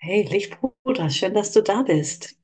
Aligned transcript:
Hey, 0.00 0.24
Lichtbruder, 0.24 1.08
schön, 1.10 1.32
dass 1.34 1.52
du 1.52 1.62
da 1.62 1.80
bist. 1.82 2.36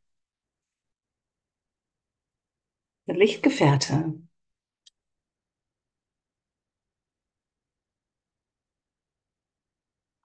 Lichtgefährte. 3.09 4.15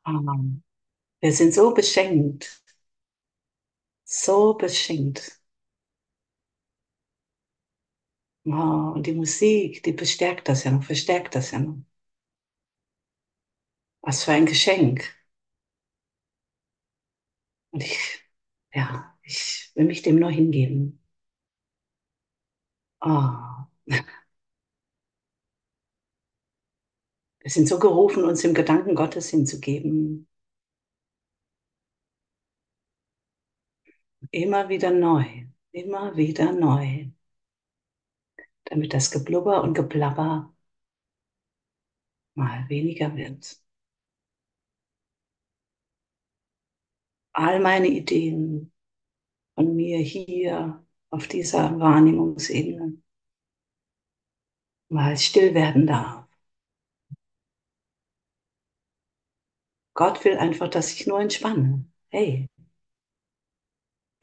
Ähm, 0.08 0.62
wir 1.22 1.34
sind 1.34 1.54
so 1.56 1.74
beschenkt, 1.74 2.62
so 4.06 4.54
beschenkt. 4.54 5.42
Oh, 8.46 8.92
und 8.96 9.08
die 9.08 9.14
Musik, 9.14 9.82
die 9.84 9.94
bestärkt 9.94 10.48
das 10.48 10.64
ja 10.64 10.70
noch, 10.72 10.84
verstärkt 10.84 11.34
das 11.36 11.50
ja 11.52 11.60
noch. 11.60 11.78
Was 14.02 14.24
für 14.24 14.34
ein 14.34 14.46
Geschenk. 14.46 15.12
Und 17.72 17.84
ich, 17.84 18.22
ja, 18.74 19.18
ich 19.24 19.72
will 19.76 19.86
mich 19.86 20.02
dem 20.02 20.18
nur 20.20 20.32
hingeben. 20.32 21.02
Oh, 23.02 23.68
wir 27.40 27.52
sind 27.52 27.68
so 27.68 27.78
gerufen, 27.80 28.24
uns 28.24 28.42
dem 28.42 28.54
Gedanken 28.56 28.96
Gottes 28.96 29.30
hinzugeben. 29.30 30.28
Immer 34.32 34.68
wieder 34.68 34.92
neu, 34.92 35.24
immer 35.72 36.16
wieder 36.18 36.52
neu. 36.52 37.06
Damit 38.66 38.94
das 38.96 39.12
Geblubber 39.12 39.62
und 39.64 39.76
Geplapper 39.76 40.52
mal 42.36 42.68
weniger 42.68 43.16
wird. 43.16 43.61
All 47.34 47.60
meine 47.60 47.88
Ideen 47.88 48.72
von 49.56 49.76
mir 49.76 50.00
hier 50.00 50.86
auf 51.10 51.28
dieser 51.28 51.80
Wahrnehmungsebene 51.80 53.02
mal 54.90 55.18
still 55.18 55.54
werden 55.54 55.88
darf. 55.88 56.28
Gott 59.94 60.24
will 60.26 60.38
einfach, 60.38 60.68
dass 60.70 60.94
ich 60.94 61.08
nur 61.08 61.20
entspanne. 61.20 61.86
Hey, 62.10 62.50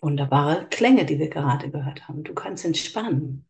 wunderbare 0.00 0.68
Klänge, 0.68 1.04
die 1.06 1.18
wir 1.18 1.28
gerade 1.30 1.70
gehört 1.70 2.08
haben. 2.08 2.24
Du 2.24 2.34
kannst 2.34 2.64
entspannen. 2.64 3.46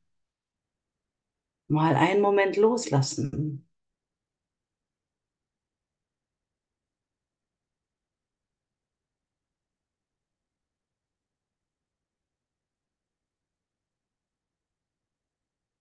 Mal 1.68 1.96
einen 1.96 2.20
Moment 2.22 2.56
loslassen. 2.56 3.67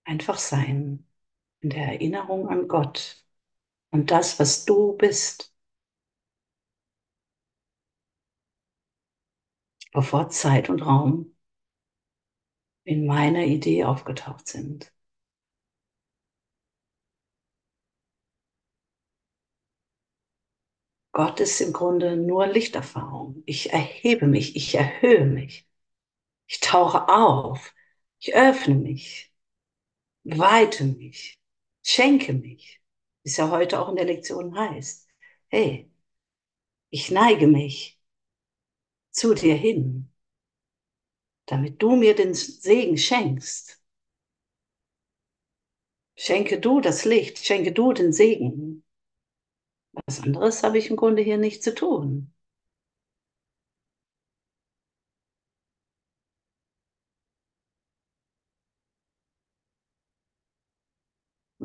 Einfach 0.08 0.40
sein 0.40 1.06
in 1.62 1.70
der 1.72 1.86
Erinnerung 1.88 2.50
an 2.50 2.68
Gott 2.68 3.24
und 3.92 4.12
das, 4.12 4.40
was 4.40 4.66
du 4.66 4.94
bist. 4.98 5.54
Bevor 9.92 10.30
Zeit 10.30 10.70
und 10.70 10.82
Raum 10.86 11.36
in 12.86 13.06
meiner 13.06 13.44
Idee 13.46 13.84
aufgetaucht 13.84 14.48
sind. 14.48 14.92
Gott 21.12 21.40
ist 21.42 21.60
im 21.62 21.74
Grunde 21.74 22.16
nur 22.16 22.48
Lichterfahrung. 22.48 23.44
Ich 23.46 23.72
erhebe 23.74 24.26
mich, 24.28 24.56
ich 24.56 24.76
erhöhe 24.76 25.26
mich. 25.26 25.68
Ich 26.48 26.60
tauche 26.62 27.10
auf, 27.10 27.74
ich 28.20 28.36
öffne 28.36 28.76
mich, 28.76 29.27
weite 30.28 30.84
mich, 30.86 31.40
schenke 31.84 32.34
mich, 32.34 32.82
wie 33.24 33.30
es 33.30 33.38
ja 33.38 33.50
heute 33.50 33.80
auch 33.80 33.90
in 33.90 33.96
der 33.96 34.06
Lektion 34.06 34.58
heißt. 34.58 35.08
Hey, 35.50 35.90
ich 36.90 37.12
neige 37.12 37.48
mich 37.48 38.00
zu 39.12 39.34
dir 39.34 39.56
hin, 39.56 40.10
damit 41.48 41.82
du 41.82 41.96
mir 41.96 42.16
den 42.16 42.34
Segen 42.34 42.98
schenkst. 42.98 43.82
Schenke 46.18 46.60
du 46.60 46.82
das 46.82 47.06
Licht, 47.06 47.38
schenke 47.46 47.72
du 47.72 47.94
den 47.94 48.12
Segen. 48.12 48.84
Was 50.06 50.22
anderes 50.22 50.64
habe 50.64 50.78
ich 50.78 50.90
im 50.90 50.96
Grunde 50.96 51.22
hier 51.22 51.38
nicht 51.38 51.64
zu 51.64 51.74
tun. 51.76 52.34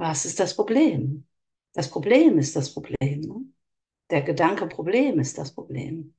Was 0.03 0.25
ist 0.25 0.41
das 0.41 0.57
Problem? 0.57 1.29
Das 1.75 1.89
Problem 1.89 2.37
ist 2.39 2.57
das 2.57 2.75
Problem. 2.75 3.21
Ne? 3.21 3.45
Der 4.11 4.23
Gedanke 4.23 4.67
Problem 4.67 5.21
ist 5.21 5.39
das 5.39 5.55
Problem. 5.55 6.15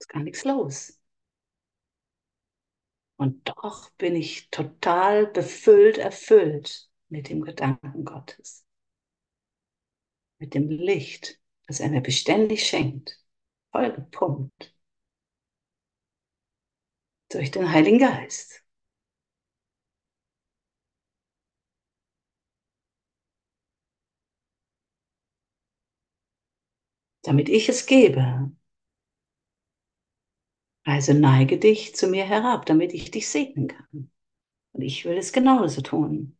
Ist 0.00 0.08
gar 0.08 0.22
nichts 0.24 0.44
los. 0.44 0.98
Und 3.16 3.48
doch 3.48 3.90
bin 3.98 4.16
ich 4.16 4.48
total 4.50 5.26
befüllt, 5.26 5.98
erfüllt 5.98 6.88
mit 7.08 7.28
dem 7.28 7.42
Gedanken 7.42 8.04
Gottes. 8.04 8.64
Mit 10.40 10.54
dem 10.54 10.68
Licht, 10.68 11.38
das 11.68 11.78
er 11.80 11.90
mir 11.90 12.00
beständig 12.00 12.66
schenkt. 12.66 13.20
Voll 13.70 13.92
gepumpt. 13.92 14.74
Durch 17.30 17.50
den 17.50 17.72
Heiligen 17.72 17.98
Geist. 17.98 18.62
Damit 27.22 27.48
ich 27.48 27.68
es 27.68 27.86
gebe. 27.86 28.50
Also 30.84 31.12
neige 31.12 31.56
dich 31.58 31.94
zu 31.94 32.08
mir 32.08 32.24
herab, 32.24 32.66
damit 32.66 32.92
ich 32.92 33.10
dich 33.12 33.28
segnen 33.28 33.68
kann. 33.68 34.10
Und 34.72 34.82
ich 34.82 35.04
will 35.04 35.16
es 35.18 35.32
genauso 35.32 35.82
tun. 35.82 36.36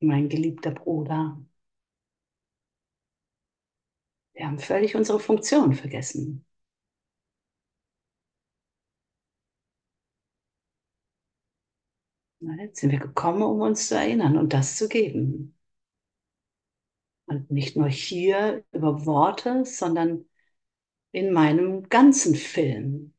Mein 0.00 0.28
geliebter 0.28 0.70
Bruder. 0.72 1.40
Wir 4.34 4.46
haben 4.46 4.58
völlig 4.58 4.94
unsere 4.94 5.18
Funktion 5.20 5.72
vergessen. 5.74 6.44
Sind 12.72 12.90
wir 12.90 12.98
gekommen, 12.98 13.42
um 13.42 13.60
uns 13.62 13.88
zu 13.88 13.94
erinnern 13.96 14.36
und 14.36 14.52
das 14.52 14.76
zu 14.76 14.88
geben. 14.88 15.54
Und 17.26 17.50
nicht 17.50 17.76
nur 17.76 17.88
hier 17.88 18.64
über 18.72 19.06
Worte, 19.06 19.64
sondern 19.64 20.24
in 21.12 21.32
meinem 21.32 21.88
ganzen 21.88 22.34
Film. 22.36 23.14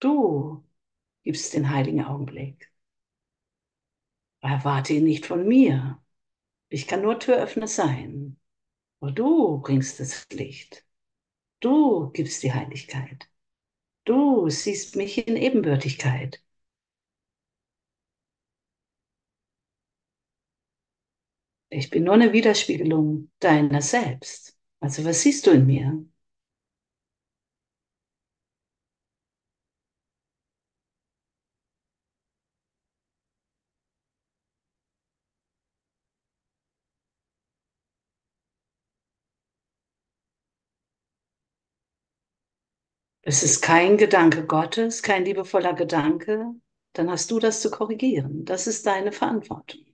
Du 0.00 0.64
gibst 1.24 1.54
den 1.54 1.70
heiligen 1.70 2.04
Augenblick. 2.04 2.72
Erwarte 4.40 4.94
ihn 4.94 5.04
nicht 5.04 5.26
von 5.26 5.46
mir. 5.46 6.02
Ich 6.70 6.86
kann 6.88 7.02
nur 7.02 7.18
Türöffner 7.20 7.68
sein. 7.68 8.38
Aber 9.00 9.12
du 9.12 9.60
bringst 9.60 10.00
das 10.00 10.28
Licht. 10.32 10.86
Du 11.60 12.10
gibst 12.12 12.42
die 12.44 12.52
Heiligkeit. 12.54 13.30
Du 14.04 14.50
siehst 14.50 14.96
mich 14.96 15.28
in 15.28 15.36
Ebenbürtigkeit. 15.36 16.42
Ich 21.70 21.88
bin 21.90 22.04
nur 22.04 22.14
eine 22.14 22.32
Widerspiegelung 22.34 23.30
deiner 23.40 23.80
selbst. 23.82 24.56
Also 24.80 25.04
was 25.04 25.22
siehst 25.22 25.46
du 25.46 25.50
in 25.52 25.66
mir? 25.66 26.04
Es 43.28 43.44
ist 43.44 43.60
kein 43.60 43.96
Gedanke 43.96 44.44
Gottes, 44.44 45.02
kein 45.04 45.24
liebevoller 45.24 45.72
Gedanke. 45.74 46.54
dann 46.94 47.08
hast 47.10 47.30
du 47.30 47.38
das 47.38 47.60
zu 47.62 47.70
korrigieren. 47.70 48.44
Das 48.44 48.66
ist 48.66 48.86
deine 48.86 49.12
Verantwortung. 49.12 49.84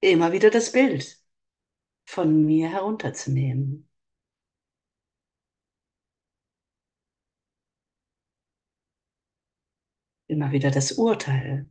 Immer 0.00 0.32
wieder 0.32 0.48
das 0.50 0.72
Bild 0.72 1.22
von 2.06 2.44
mir 2.46 2.70
herunterzunehmen. 2.70 3.88
Immer 10.28 10.52
wieder 10.52 10.70
das 10.70 10.92
Urteil 10.92 11.68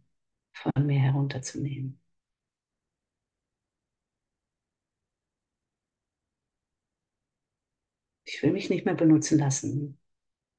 von 0.53 0.85
mir 0.87 0.99
herunterzunehmen. 0.99 2.01
Ich 8.25 8.41
will 8.43 8.51
mich 8.51 8.69
nicht 8.69 8.85
mehr 8.85 8.93
benutzen 8.95 9.39
lassen 9.39 9.97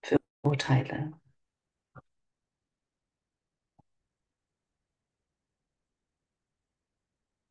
für 0.03 0.19
Urteile. 0.45 1.13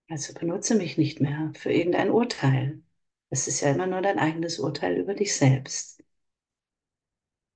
Also 0.09 0.33
benutze 0.33 0.73
mich 0.75 0.97
nicht 0.97 1.21
mehr 1.21 1.51
für 1.55 1.71
irgendein 1.71 2.09
Urteil. 2.09 2.81
Es 3.29 3.47
ist 3.47 3.61
ja 3.61 3.69
immer 3.71 3.85
nur 3.87 4.01
dein 4.01 4.17
eigenes 4.19 4.57
Urteil 4.59 4.97
über 4.97 5.13
dich 5.13 5.35
selbst. 5.35 6.01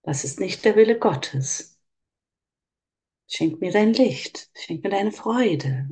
Das 0.03 0.25
ist 0.25 0.41
nicht 0.41 0.65
der 0.65 0.75
Wille 0.75 0.99
Gottes. 0.99 1.79
Schenk 3.27 3.61
mir 3.61 3.71
dein 3.71 3.93
Licht, 3.93 4.49
schenk 4.55 4.83
mir 4.83 4.89
deine 4.89 5.13
Freude, 5.13 5.87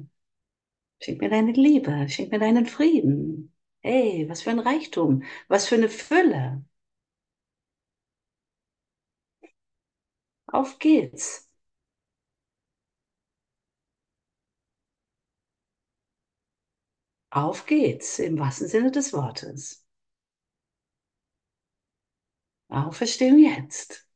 schenk 1.02 1.22
mir 1.22 1.30
deine 1.30 1.54
Liebe, 1.54 2.08
schenk 2.10 2.32
mir 2.32 2.38
deinen 2.40 2.66
Frieden. 2.68 3.52
Hey, 3.82 4.28
was 4.30 4.42
für 4.44 4.52
ein 4.52 4.60
Reichtum, 4.60 5.24
was 5.48 5.68
für 5.68 5.74
eine 5.76 5.90
Fülle. 5.90 6.64
Auf 10.48 10.78
geht's. 10.80 11.48
Auf 17.30 17.66
geht's, 17.68 18.20
im 18.20 18.38
wahrsten 18.38 18.68
Sinne 18.68 18.92
des 18.92 19.14
Wortes. 19.14 19.86
Auferstehen 22.70 23.40
jetzt. 23.40 24.08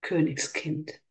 Königskind. 0.00 1.02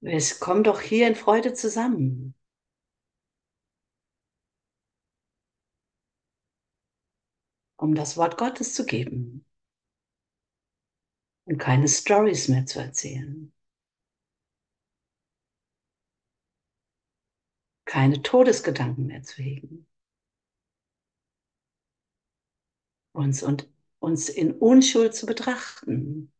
Es 0.00 0.40
kommt 0.40 0.66
doch 0.66 0.80
hier 0.80 1.06
in 1.06 1.14
Freude 1.14 1.54
zusammen. 1.54 2.34
Um 7.76 7.94
das 7.96 8.16
Wort 8.16 8.36
Gottes 8.38 8.74
zu 8.74 8.84
geben 8.86 9.44
und 11.46 11.58
keine 11.58 11.88
Stories 11.88 12.46
mehr 12.48 12.64
zu 12.66 12.78
erzählen. 12.78 13.52
Keine 17.86 18.22
Todesgedanken 18.22 19.06
mehr 19.08 19.24
zu 19.24 19.42
hegen. 19.42 19.88
Uns 23.12 23.42
und 23.42 23.68
uns 23.98 24.30
in 24.30 24.52
Unschuld 24.52 25.14
zu 25.14 25.26
betrachten. 25.26 26.32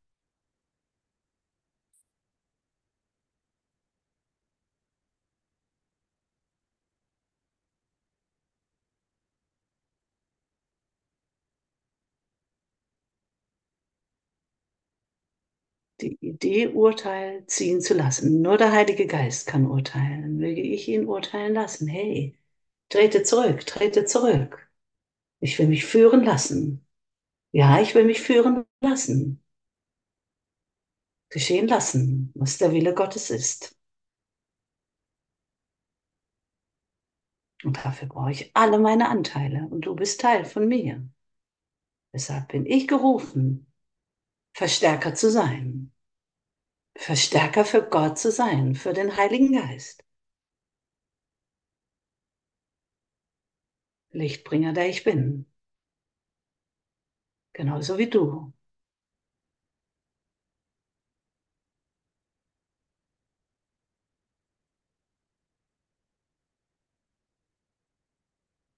die 16.01 16.18
Idee, 16.31 16.69
Urteil 16.69 17.45
ziehen 17.47 17.81
zu 17.81 17.95
lassen. 17.95 18.43
Nur 18.43 18.57
der 18.59 18.73
Heilige 18.73 19.07
Geist 19.07 19.47
kann 19.47 19.67
urteilen. 19.67 20.37
Möge 20.39 20.61
ich 20.63 20.89
ihn 20.89 21.07
urteilen 21.07 21.55
lassen. 21.55 21.87
Hey, 21.89 22.37
trete 22.91 23.23
zurück, 23.25 23.67
trete 23.67 24.05
zurück. 24.05 24.71
Ich 25.41 25.59
will 25.59 25.69
mich 25.69 25.87
führen 25.87 26.25
lassen. 26.25 26.87
Ja, 27.53 27.81
ich 27.81 27.95
will 27.95 28.05
mich 28.05 28.21
führen 28.23 28.65
lassen. 28.83 29.43
Geschehen 31.31 31.69
lassen, 31.69 32.31
was 32.35 32.59
der 32.59 32.71
Wille 32.73 32.93
Gottes 32.95 33.31
ist. 33.31 33.75
Und 37.65 37.77
dafür 37.85 38.09
brauche 38.09 38.31
ich 38.33 38.51
alle 38.55 38.79
meine 38.81 39.09
Anteile. 39.09 39.67
Und 39.71 39.83
du 39.83 39.95
bist 39.95 40.21
Teil 40.21 40.45
von 40.45 40.67
mir. 40.69 41.09
Deshalb 42.13 42.49
bin 42.49 42.67
ich 42.67 42.87
gerufen, 42.87 43.67
Verstärker 44.55 45.15
zu 45.15 45.31
sein. 45.31 45.93
Verstärker 46.99 47.65
für 47.65 47.81
Gott 47.83 48.19
zu 48.19 48.31
sein, 48.31 48.75
für 48.75 48.93
den 48.93 49.17
Heiligen 49.17 49.53
Geist. 49.55 50.05
Lichtbringer, 54.13 54.75
der 54.75 54.91
ich 54.91 55.03
bin. 55.03 55.47
Genauso 57.53 57.99
wie 57.99 58.09
du. 58.09 58.53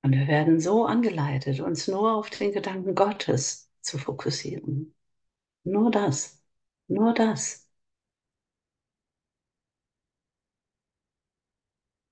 Und 0.02 0.12
wir 0.12 0.26
werden 0.28 0.60
so 0.60 0.84
angeleitet, 0.86 1.60
uns 1.60 1.88
nur 1.88 2.12
auf 2.14 2.28
den 2.30 2.52
Gedanken 2.52 2.94
Gottes 2.94 3.70
zu 3.80 3.96
fokussieren. 3.98 4.94
Nur 5.64 5.90
das, 5.92 6.42
nur 6.88 7.14
das. 7.14 7.69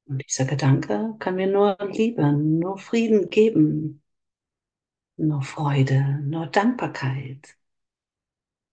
Und 0.09 0.25
dieser 0.27 0.45
Gedanke 0.45 1.15
kann 1.21 1.37
mir 1.37 1.47
nur 1.47 1.77
Liebe, 1.93 2.33
nur 2.33 2.79
Frieden 2.79 3.31
geben, 3.31 4.03
nur 5.19 5.43
Freude, 5.43 6.19
nur 6.23 6.47
Dankbarkeit, 6.47 7.59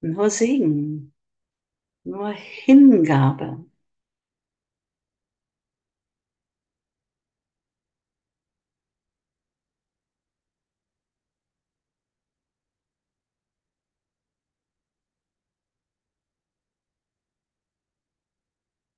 nur 0.01 0.29
Segen, 0.29 1.13
nur 2.05 2.31
Hingabe. 2.33 3.65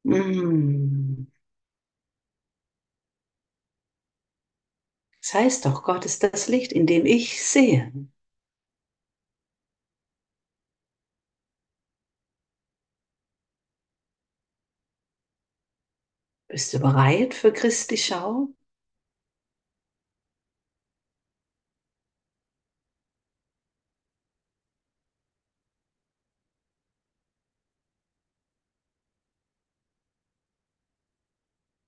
Mm. 0.05 0.96
Das 5.27 5.33
heißt 5.33 5.65
doch, 5.65 5.83
Gott 5.83 6.05
ist 6.05 6.23
das 6.23 6.47
Licht, 6.47 6.71
in 6.71 6.85
dem 6.87 7.05
ich 7.05 7.43
sehe. 7.45 7.91
Bist 16.49 16.73
du 16.73 16.79
bereit 16.79 17.33
für 17.33 17.53
Christi 17.53 17.95
Schau? 17.95 18.49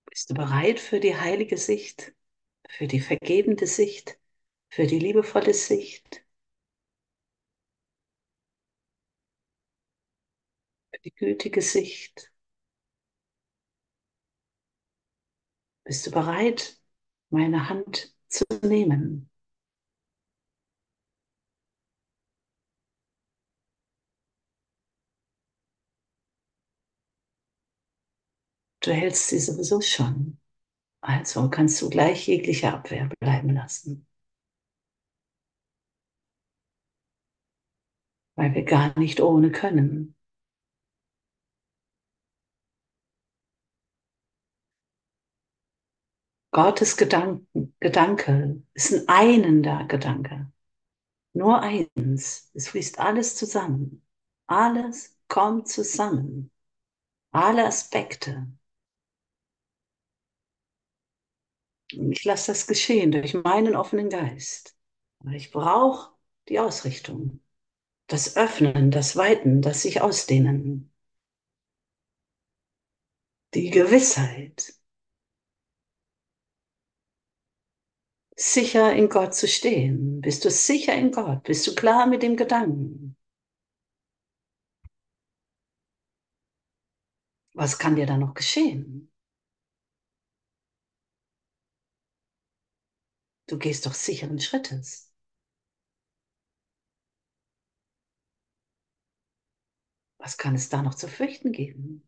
Bist 0.05 0.29
du 0.29 0.33
bereit 0.35 0.79
für 0.79 0.99
die 0.99 1.15
heilige 1.15 1.57
Sicht, 1.57 2.13
für 2.69 2.87
die 2.87 3.01
vergebende 3.01 3.67
Sicht, 3.67 4.17
für 4.69 4.87
die 4.87 4.99
liebevolle 4.99 5.53
Sicht? 5.53 6.23
die 11.03 11.11
gütige 11.13 11.61
Sicht. 11.61 12.31
Bist 15.83 16.07
du 16.07 16.11
bereit, 16.11 16.79
meine 17.29 17.67
Hand 17.69 18.13
zu 18.29 18.45
nehmen? 18.63 19.29
Du 28.81 28.91
hältst 28.91 29.29
sie 29.29 29.39
sowieso 29.39 29.79
schon. 29.79 30.37
Also 31.01 31.49
kannst 31.49 31.81
du 31.81 31.89
gleich 31.89 32.25
jegliche 32.27 32.71
Abwehr 32.73 33.09
bleiben 33.19 33.49
lassen. 33.53 34.07
Weil 38.35 38.55
wir 38.55 38.63
gar 38.65 38.97
nicht 38.97 39.21
ohne 39.21 39.51
können. 39.51 40.15
Gottes 46.51 46.95
Gedanken, 46.97 47.75
Gedanke 47.79 48.61
ist 48.73 48.93
ein 48.93 49.07
einender 49.07 49.85
Gedanke. 49.87 50.51
Nur 51.33 51.61
eins. 51.61 52.51
Es 52.55 52.69
fließt 52.69 52.99
alles 52.99 53.35
zusammen. 53.37 54.03
Alles 54.47 55.17
kommt 55.29 55.67
zusammen. 55.69 56.51
Alle 57.31 57.67
Aspekte. 57.67 58.47
Und 61.95 62.11
ich 62.11 62.23
lasse 62.23 62.51
das 62.51 62.65
geschehen 62.67 63.11
durch 63.11 63.33
meinen 63.35 63.75
offenen 63.75 64.09
Geist. 64.09 64.75
Aber 65.19 65.31
ich 65.31 65.51
brauche 65.51 66.11
die 66.47 66.59
Ausrichtung. 66.59 67.41
Das 68.07 68.37
Öffnen, 68.37 68.91
das 68.91 69.15
Weiten, 69.17 69.61
das 69.61 69.83
sich 69.83 70.01
ausdehnen. 70.01 70.91
Die 73.53 73.69
Gewissheit. 73.69 74.73
Sicher 78.37 78.91
in 78.95 79.07
Gott 79.07 79.35
zu 79.35 79.47
stehen. 79.47 80.19
Bist 80.21 80.43
du 80.43 80.49
sicher 80.49 80.95
in 80.95 81.11
Gott? 81.11 81.43
Bist 81.43 81.67
du 81.67 81.75
klar 81.75 82.07
mit 82.07 82.23
dem 82.23 82.37
Gedanken? 82.37 83.15
Was 87.53 87.77
kann 87.77 87.95
dir 87.95 88.07
da 88.07 88.17
noch 88.17 88.33
geschehen? 88.33 89.08
Du 93.49 93.57
gehst 93.57 93.85
doch 93.85 93.93
sicheren 93.95 94.39
Schrittes. 94.39 95.11
Was 100.17 100.37
kann 100.37 100.55
es 100.55 100.69
da 100.69 100.81
noch 100.81 100.95
zu 100.95 101.07
fürchten 101.09 101.51
geben? 101.51 102.07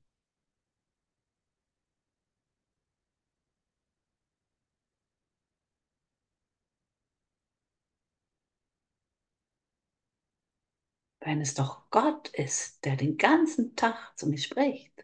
Wenn 11.19 11.41
es 11.41 11.55
doch 11.55 11.89
Gott 11.89 12.27
ist, 12.29 12.86
der 12.86 12.95
den 12.95 13.17
ganzen 13.17 13.75
Tag 13.75 14.13
zu 14.19 14.27
mir 14.27 14.38
spricht. 14.38 15.03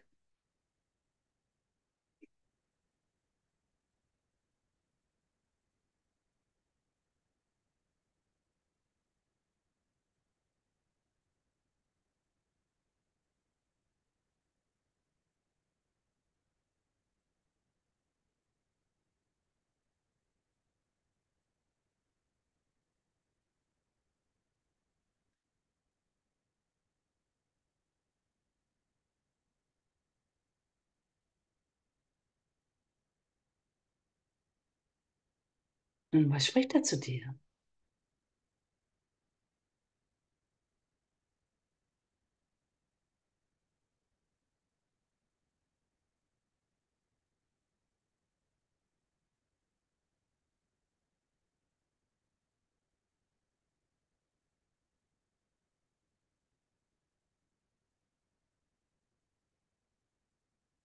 Und 36.12 36.28
was 36.30 36.44
spricht 36.46 36.74
er 36.74 36.82
zu 36.82 36.98
dir? 37.00 37.34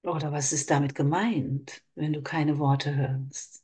Oder 0.03 0.31
was 0.31 0.53
ist 0.53 0.69
damit 0.71 0.95
gemeint, 0.95 1.83
wenn 1.95 2.13
du 2.13 2.21
keine 2.21 2.57
Worte 2.59 2.95
hörst? 2.95 3.62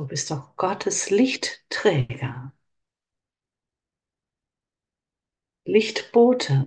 Du 0.00 0.06
bist 0.06 0.30
doch 0.30 0.56
Gottes 0.56 1.10
Lichtträger, 1.10 2.54
Lichtbote. 5.64 6.66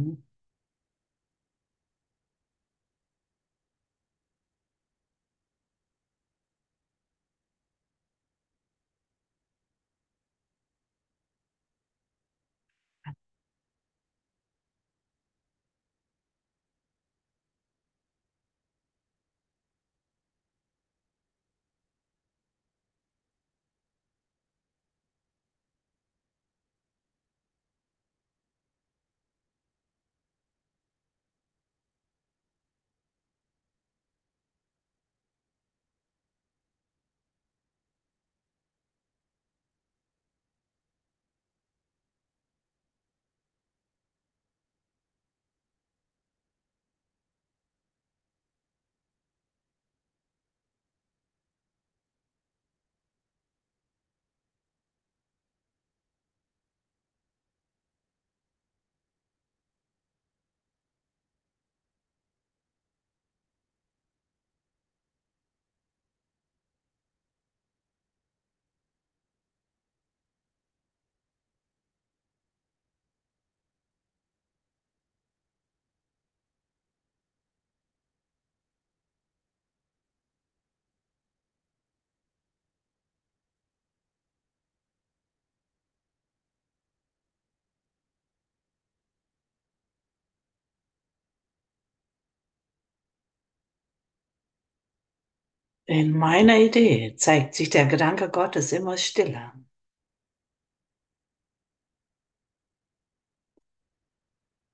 In 95.85 96.11
meiner 96.11 96.57
Idee 96.59 97.15
zeigt 97.15 97.55
sich 97.55 97.69
der 97.69 97.85
Gedanke 97.85 98.29
Gottes 98.29 98.73
immer 98.73 98.97
stiller. 98.97 99.53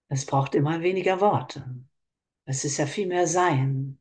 Es 0.08 0.26
braucht 0.28 0.54
immer 0.54 0.82
weniger 0.84 1.20
Worte. 1.20 1.66
Es 2.46 2.66
ist 2.66 2.78
ja 2.78 2.88
viel 2.88 3.08
mehr 3.08 3.28
Sein. 3.28 4.00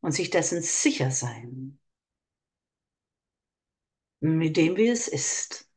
und 0.00 0.12
sich 0.12 0.30
dessen 0.30 0.62
sicher 0.62 1.10
sein, 1.10 1.78
mit 4.20 4.56
dem, 4.58 4.76
wie 4.76 4.88
es 4.88 5.08
ist. 5.08 5.70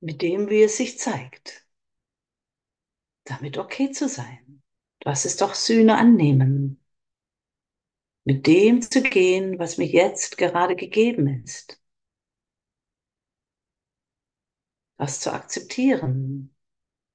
Mit 0.00 0.22
dem, 0.22 0.50
wie 0.50 0.62
es 0.62 0.76
sich 0.76 1.00
zeigt. 1.00 1.63
Damit 3.24 3.58
okay 3.58 3.90
zu 3.90 4.08
sein. 4.08 4.62
Das 5.00 5.24
ist 5.26 5.40
doch 5.42 5.54
Sühne 5.54 5.96
annehmen. 5.98 6.80
Mit 8.24 8.46
dem 8.46 8.82
zu 8.82 9.00
gehen, 9.02 9.58
was 9.58 9.78
mir 9.78 9.86
jetzt 9.86 10.36
gerade 10.36 10.76
gegeben 10.76 11.26
ist. 11.42 11.80
Das 14.96 15.20
zu 15.20 15.32
akzeptieren 15.32 16.54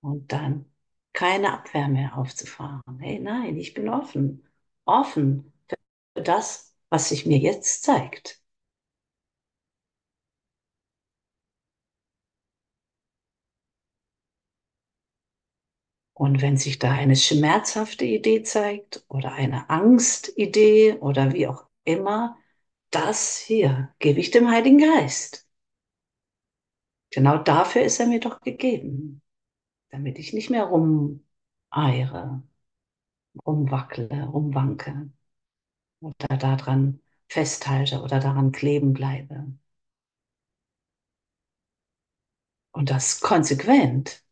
und 0.02 0.32
dann 0.34 0.66
keine 1.14 1.54
Abwehr 1.54 1.88
mehr 1.90 2.18
aufzufahren. 2.18 3.00
Hey, 3.00 3.20
nein, 3.20 3.58
ich 3.58 3.74
bin 3.74 3.90
offen. 3.90 4.48
Offen 4.86 5.54
für 6.16 6.24
das, 6.24 6.76
was 6.90 7.10
sich 7.10 7.26
mir 7.26 7.40
jetzt 7.40 7.84
zeigt. 7.84 8.39
Und 16.20 16.42
wenn 16.42 16.58
sich 16.58 16.80
da 16.80 16.92
eine 16.92 17.16
schmerzhafte 17.16 18.04
Idee 18.04 18.44
zeigt 18.44 19.06
oder 19.08 19.32
eine 19.32 19.70
Angstidee 19.70 20.96
oder 20.96 21.32
wie 21.34 21.48
auch 21.48 21.66
immer, 21.86 22.38
das 22.92 23.38
hier 23.38 23.96
gebe 24.00 24.20
ich 24.20 24.30
dem 24.30 24.50
Heiligen 24.52 24.80
Geist. 24.80 25.48
Genau 27.12 27.38
dafür 27.38 27.84
ist 27.84 28.02
er 28.02 28.08
mir 28.08 28.20
doch 28.20 28.42
gegeben, 28.42 29.22
damit 29.92 30.20
ich 30.20 30.34
nicht 30.34 30.50
mehr 30.50 30.66
rumeire, 30.66 32.44
rumwackele, 33.46 34.26
rumwanke 34.26 35.10
oder 36.02 36.38
daran 36.38 37.02
festhalte 37.30 38.02
oder 38.02 38.20
daran 38.20 38.52
kleben 38.52 38.94
bleibe. 38.94 39.54
Und 42.72 42.90
das 42.90 43.22
konsequent. 43.22 44.24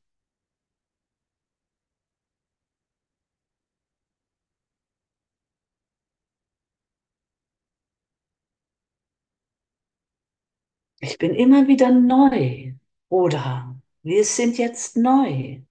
Ich 11.00 11.18
bin 11.18 11.34
immer 11.34 11.68
wieder 11.68 11.90
neu. 11.92 12.74
Oder 13.10 13.82
wir 14.04 14.24
sind 14.26 14.58
jetzt 14.60 14.96
neu. 14.96 15.62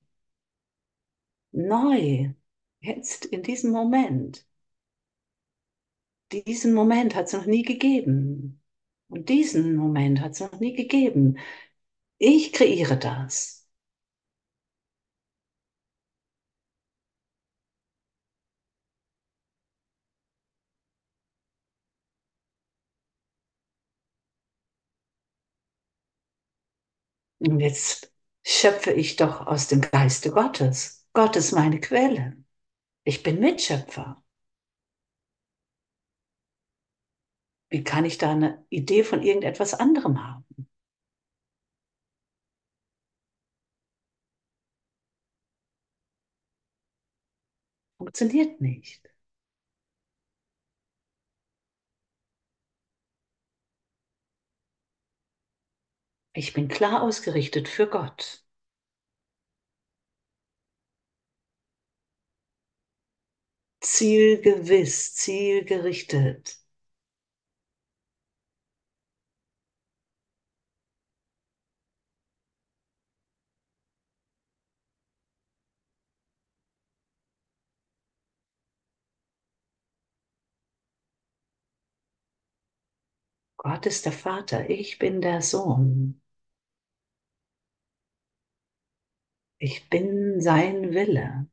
Neu. 1.53 2.35
Jetzt 2.81 3.25
in 3.27 3.43
diesem 3.43 3.73
Moment. 3.73 4.47
Diesen 6.33 6.73
Moment 6.75 7.15
hat 7.17 7.27
es 7.27 7.33
noch 7.33 7.47
nie 7.47 7.63
gegeben. 7.63 8.63
Und 9.09 9.29
diesen 9.29 9.77
Moment 9.77 10.21
hat 10.21 10.33
es 10.33 10.41
noch 10.41 10.59
nie 10.61 10.75
gegeben. 10.75 11.39
Ich 12.19 12.53
kreiere 12.53 12.97
das. 12.99 13.56
Und 27.47 27.61
jetzt 27.61 28.13
schöpfe 28.45 28.93
ich 28.93 29.17
doch 29.17 29.47
aus 29.47 29.69
dem 29.69 29.81
Geiste 29.81 30.31
Gottes. 30.31 31.07
Gott 31.13 31.37
ist 31.37 31.53
meine 31.53 31.81
Quelle. 31.81 32.37
Ich 33.05 33.23
bin 33.23 33.41
Mitschöpfer. 33.41 34.23
Wie 37.69 37.85
kann 37.85 38.05
ich 38.05 38.19
da 38.19 38.33
eine 38.33 38.65
Idee 38.71 39.05
von 39.05 39.23
irgendetwas 39.23 39.73
anderem 39.75 40.25
haben? 40.27 40.45
Funktioniert 47.99 48.61
nicht. 48.63 49.03
Ich 56.37 56.53
bin 56.53 56.69
klar 56.69 57.03
ausgerichtet 57.03 57.67
für 57.67 57.89
Gott. 57.89 58.45
Zielgewiss, 63.81 65.15
zielgerichtet. 65.15 66.59
Gott 83.59 83.85
ist 83.85 84.07
der 84.07 84.13
Vater, 84.13 84.71
ich 84.71 84.99
bin 84.99 85.21
der 85.21 85.43
Sohn. 85.43 86.23
Ich 89.59 89.91
bin 89.91 90.41
sein 90.41 90.95
Wille. 90.95 91.47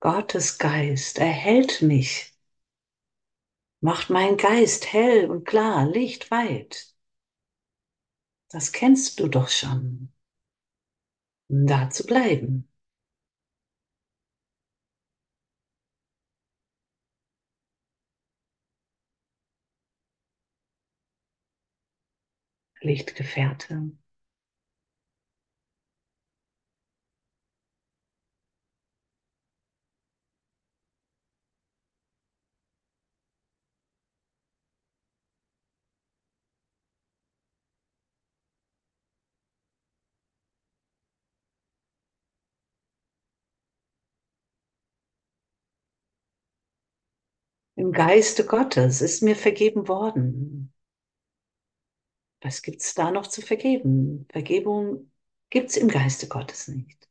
Gottes 0.00 0.58
Geist 0.58 1.18
erhält 1.20 1.82
mich, 1.82 2.32
macht 3.80 4.08
meinen 4.08 4.36
Geist 4.36 4.92
hell 4.92 5.28
und 5.28 5.44
klar, 5.44 5.84
lichtweit. 5.84 6.94
Das 8.50 8.72
kennst 8.72 9.20
du 9.20 9.28
doch 9.28 9.48
schon. 9.48 10.12
Da 11.50 11.90
zu 11.90 12.04
bleiben. 12.06 12.66
Lichtgefährte. 22.82 23.92
Im 47.78 47.92
Geiste 47.92 48.44
Gottes 48.44 49.00
ist 49.00 49.22
mir 49.22 49.34
vergeben 49.34 49.88
worden. 49.88 50.70
Was 52.40 52.62
gibt 52.62 52.80
es 52.82 52.94
da 52.94 53.10
noch 53.12 53.28
zu 53.28 53.42
vergeben? 53.42 54.26
Vergebung 54.32 55.12
gibt 55.50 55.70
es 55.70 55.76
im 55.76 55.86
Geiste 55.88 56.26
Gottes 56.28 56.66
nicht. 56.66 57.08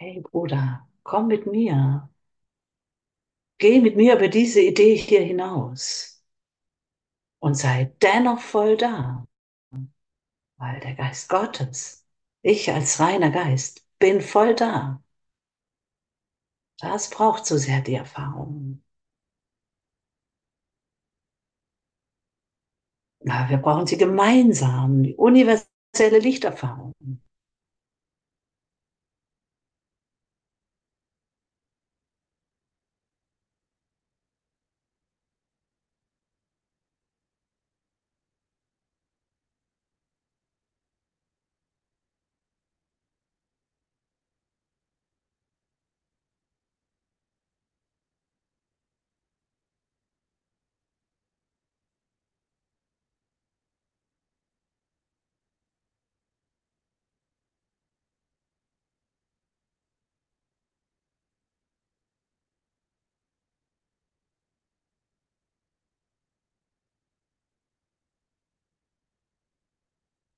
Hey 0.00 0.20
Bruder, 0.20 0.86
komm 1.04 1.28
mit 1.28 1.46
mir. 1.46 2.08
Geh 3.58 3.80
mit 3.80 3.94
mir 3.96 4.16
über 4.16 4.26
diese 4.28 4.60
Idee 4.60 4.96
hier 4.96 5.20
hinaus 5.22 6.24
und 7.38 7.54
sei 7.54 7.92
dennoch 8.00 8.40
voll 8.40 8.76
da 8.78 9.26
weil 10.60 10.78
der 10.80 10.94
Geist 10.94 11.28
Gottes, 11.28 12.06
ich 12.42 12.70
als 12.72 13.00
reiner 13.00 13.30
Geist, 13.30 13.84
bin 13.98 14.20
voll 14.20 14.54
da. 14.54 15.02
Das 16.78 17.08
braucht 17.08 17.46
so 17.46 17.56
sehr 17.56 17.80
die 17.80 17.94
Erfahrung. 17.94 18.82
Na, 23.22 23.48
wir 23.48 23.56
brauchen 23.58 23.86
sie 23.86 23.96
gemeinsam, 23.98 25.02
die 25.02 25.14
universelle 25.14 26.18
Lichterfahrung. 26.18 26.92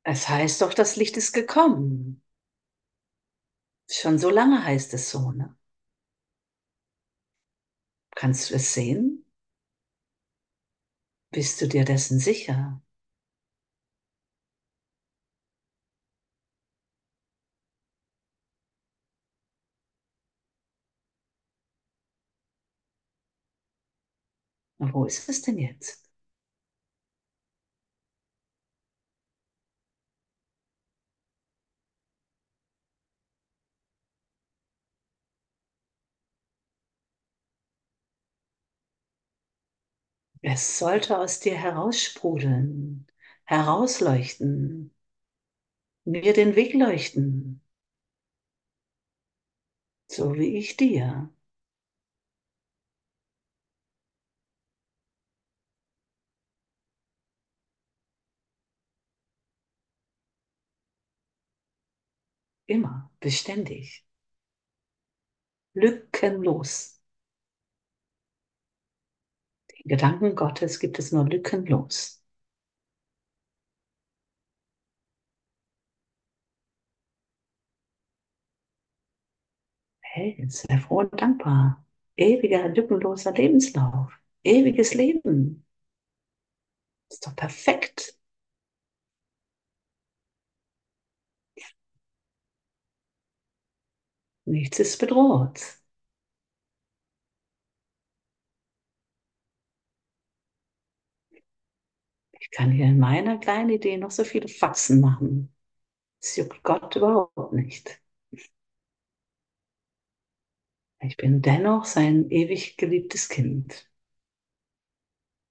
Es 0.05 0.29
heißt 0.29 0.61
doch, 0.63 0.75
das 0.75 0.95
Licht 0.97 1.17
ist 1.17 1.33
gekommen. 1.33 2.23
Schon 3.89 4.19
so 4.19 4.29
lange 4.29 4.65
heißt 4.65 4.93
es 4.95 5.09
so, 5.11 5.31
ne? 5.31 5.55
Kannst 8.15 8.49
du 8.51 8.55
es 8.55 8.73
sehen? 8.73 9.27
Bist 11.31 11.61
du 11.61 11.67
dir 11.69 11.85
dessen 11.85 12.19
sicher? 12.21 12.81
Wo 24.79 25.07
ist 25.07 25.31
es 25.31 25.41
denn 25.41 25.57
jetzt? 25.57 26.02
Es 40.43 40.79
sollte 40.79 41.19
aus 41.19 41.41
dir 41.41 41.57
heraussprudeln, 41.57 43.07
herausleuchten, 43.45 44.93
mir 46.05 46.33
den 46.33 46.55
Weg 46.55 46.75
leuchten, 46.75 47.61
so 50.09 50.35
wie 50.37 50.57
ich 50.59 50.77
dir. 50.77 51.29
Immer, 62.67 63.13
beständig, 63.21 64.05
lückenlos. 65.75 66.92
Den 69.85 69.91
Gedanken 69.91 70.35
Gottes 70.35 70.81
gibt 70.81 70.99
es 70.99 71.13
nur 71.13 71.25
lückenlos. 71.25 72.21
Hey, 80.01 80.45
sei 80.49 80.79
froh 80.79 81.01
und 81.01 81.21
dankbar. 81.21 81.85
Ewiger, 82.17 82.69
lückenloser 82.69 83.33
Lebenslauf. 83.33 84.13
Ewiges 84.45 84.95
Leben. 84.95 85.65
Ist 87.11 87.25
doch 87.29 87.37
perfekt. 87.37 88.19
Nichts 94.45 94.79
ist 94.79 94.99
bedroht. 95.01 95.61
Kann 102.53 102.71
hier 102.73 102.87
in 102.87 102.99
meiner 102.99 103.39
kleinen 103.39 103.71
Idee 103.71 103.97
noch 103.97 104.11
so 104.13 104.25
viele 104.25 104.49
Faxen 104.49 105.01
machen. 105.01 105.53
Das 106.21 106.37
juckt 106.37 106.63
Gott 106.65 106.97
überhaupt 106.97 107.53
nicht. 107.55 108.01
Ich 111.01 111.19
bin 111.19 111.43
dennoch 111.43 111.85
sein 111.85 112.31
ewig 112.31 112.79
geliebtes 112.79 113.29
Kind. 113.29 113.91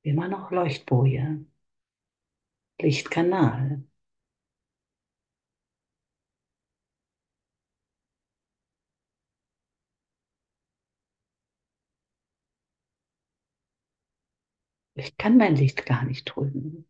Immer 0.03 0.27
noch 0.27 0.51
Leuchtboje, 0.51 1.43
Lichtkanal. 2.81 3.81
Ich 14.95 15.17
kann 15.17 15.35
mein 15.35 15.57
Licht 15.57 15.85
gar 15.85 16.05
nicht 16.05 16.25
trüben. 16.27 16.85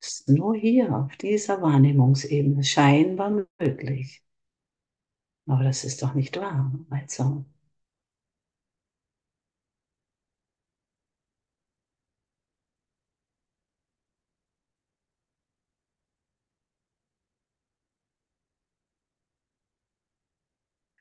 Ist 0.00 0.28
nur 0.28 0.54
hier 0.56 0.94
auf 0.94 1.16
dieser 1.16 1.62
Wahrnehmungsebene 1.62 2.64
scheinbar 2.64 3.46
möglich. 3.58 4.22
Aber 5.46 5.64
das 5.64 5.84
ist 5.84 6.00
doch 6.02 6.14
nicht 6.14 6.38
wahr. 6.38 6.72
Also, 6.88 7.44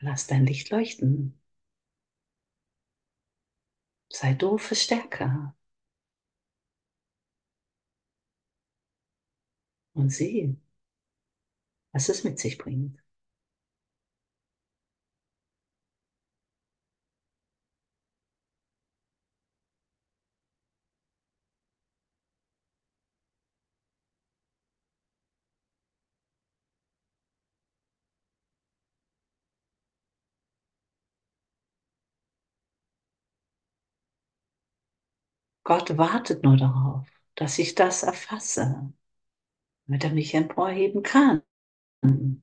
lass 0.01 0.27
dein 0.27 0.45
Licht 0.45 0.71
leuchten. 0.71 1.39
Sei 4.09 4.35
du 4.35 4.59
Verstärker. 4.59 5.55
Und 9.99 10.09
sieh, 10.09 10.55
was 11.93 12.09
es 12.09 12.23
mit 12.23 12.39
sich 12.39 12.57
bringt. 12.57 12.97
Gott 35.63 35.97
wartet 35.97 36.43
nur 36.43 36.57
darauf, 36.57 37.07
dass 37.35 37.59
ich 37.59 37.73
das 37.75 38.03
erfasse, 38.03 38.91
damit 39.89 40.03
er 40.05 40.11
mich 40.13 40.33
emporheben 40.35 41.03
kann. 41.03 41.41
Hm. 42.03 42.41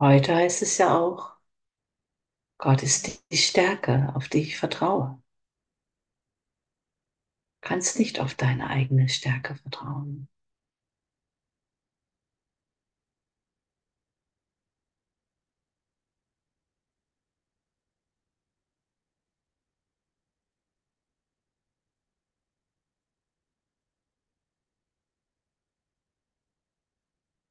Heute 0.00 0.34
heißt 0.34 0.62
es 0.62 0.78
ja 0.78 0.96
auch, 0.98 1.36
Gott 2.58 2.82
ist 2.82 3.24
die 3.32 3.36
Stärke, 3.38 4.12
auf 4.14 4.28
die 4.28 4.42
ich 4.42 4.58
vertraue. 4.58 5.22
Du 7.60 7.68
kannst 7.68 7.98
nicht 7.98 8.18
auf 8.18 8.34
deine 8.34 8.70
eigene 8.70 9.10
Stärke 9.10 9.56
vertrauen. 9.56 10.28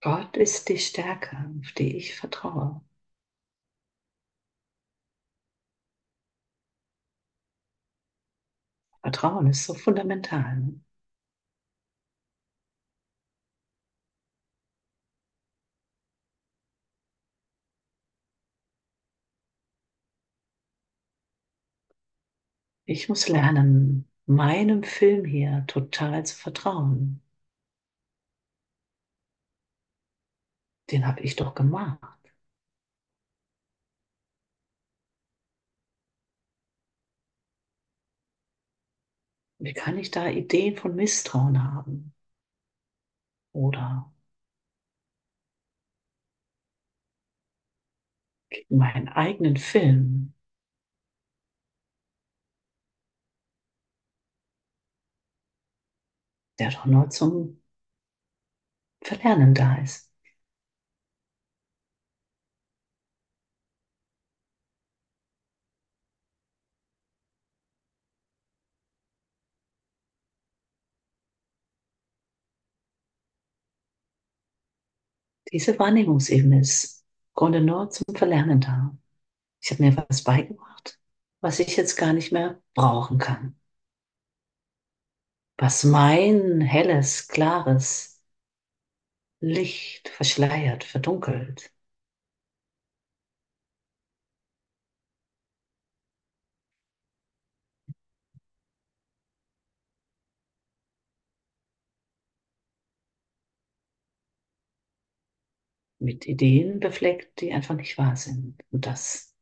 Gott 0.05 0.37
ist 0.37 0.69
die 0.69 0.77
Stärke, 0.77 1.35
auf 1.59 1.73
die 1.73 1.97
ich 1.97 2.15
vertraue. 2.15 2.79
Vertrauen 9.03 9.47
ist 9.47 9.63
so 9.63 9.73
fundamental. 9.73 10.73
Ich 22.85 23.09
muss 23.09 23.27
lernen, 23.29 24.07
meinem 24.25 24.81
Film 24.83 25.23
hier 25.25 25.65
total 25.67 26.25
zu 26.25 26.35
vertrauen. 26.35 27.21
Den 30.89 31.05
habe 31.05 31.21
ich 31.21 31.35
doch 31.35 31.53
gemacht. 31.53 31.99
Wie 39.59 39.73
kann 39.73 39.97
ich 39.97 40.11
da 40.11 40.29
Ideen 40.29 40.77
von 40.77 40.95
Misstrauen 40.95 41.61
haben? 41.61 42.13
Oder 43.53 44.11
meinen 48.69 49.07
eigenen 49.09 49.57
Film 49.57 50.33
der 56.59 56.71
doch 56.71 56.85
nur 56.85 57.09
zum 57.09 57.61
Verlernen 59.01 59.53
da 59.53 59.75
ist. 59.77 60.04
Diese 75.55 75.79
Wahrnehmungsebene 75.79 76.59
ist 76.59 77.05
Grunde 77.33 77.61
nur 77.61 77.89
zum 77.89 78.13
Verlernen 78.13 78.59
da. 78.59 78.93
Ich 79.61 79.71
habe 79.71 79.83
mir 79.83 79.95
was 80.09 80.21
beigebracht, 80.21 80.99
was 81.39 81.59
ich 81.59 81.77
jetzt 81.77 81.95
gar 81.95 82.11
nicht 82.11 82.33
mehr 82.33 82.61
brauchen 82.73 83.19
kann. 83.19 83.55
Was 85.57 85.83
mein 85.83 86.61
helles, 86.61 87.27
klares 87.27 88.21
Licht 89.39 90.09
verschleiert, 90.09 90.83
verdunkelt. 90.83 91.71
Mit 106.05 106.25
Ideen 106.27 106.79
befleckt, 106.79 107.41
die 107.41 107.51
einfach 107.53 107.75
nicht 107.75 107.97
wahr 107.97 108.15
sind. 108.15 108.57
Und 108.71 108.85
das 108.85 109.33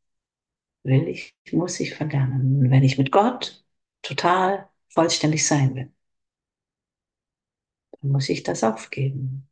will 0.84 1.08
ich, 1.10 1.36
muss 1.52 1.80
ich 1.82 1.96
verlernen. 1.96 2.72
Wenn 2.72 2.84
ich 2.84 2.98
mit 2.98 3.12
Gott 3.12 3.66
total 4.04 4.70
vollständig 4.90 5.46
sein 5.48 5.76
will, 5.76 5.94
dann 8.02 8.12
muss 8.12 8.30
ich 8.30 8.44
das 8.44 8.64
aufgeben. 8.64 9.50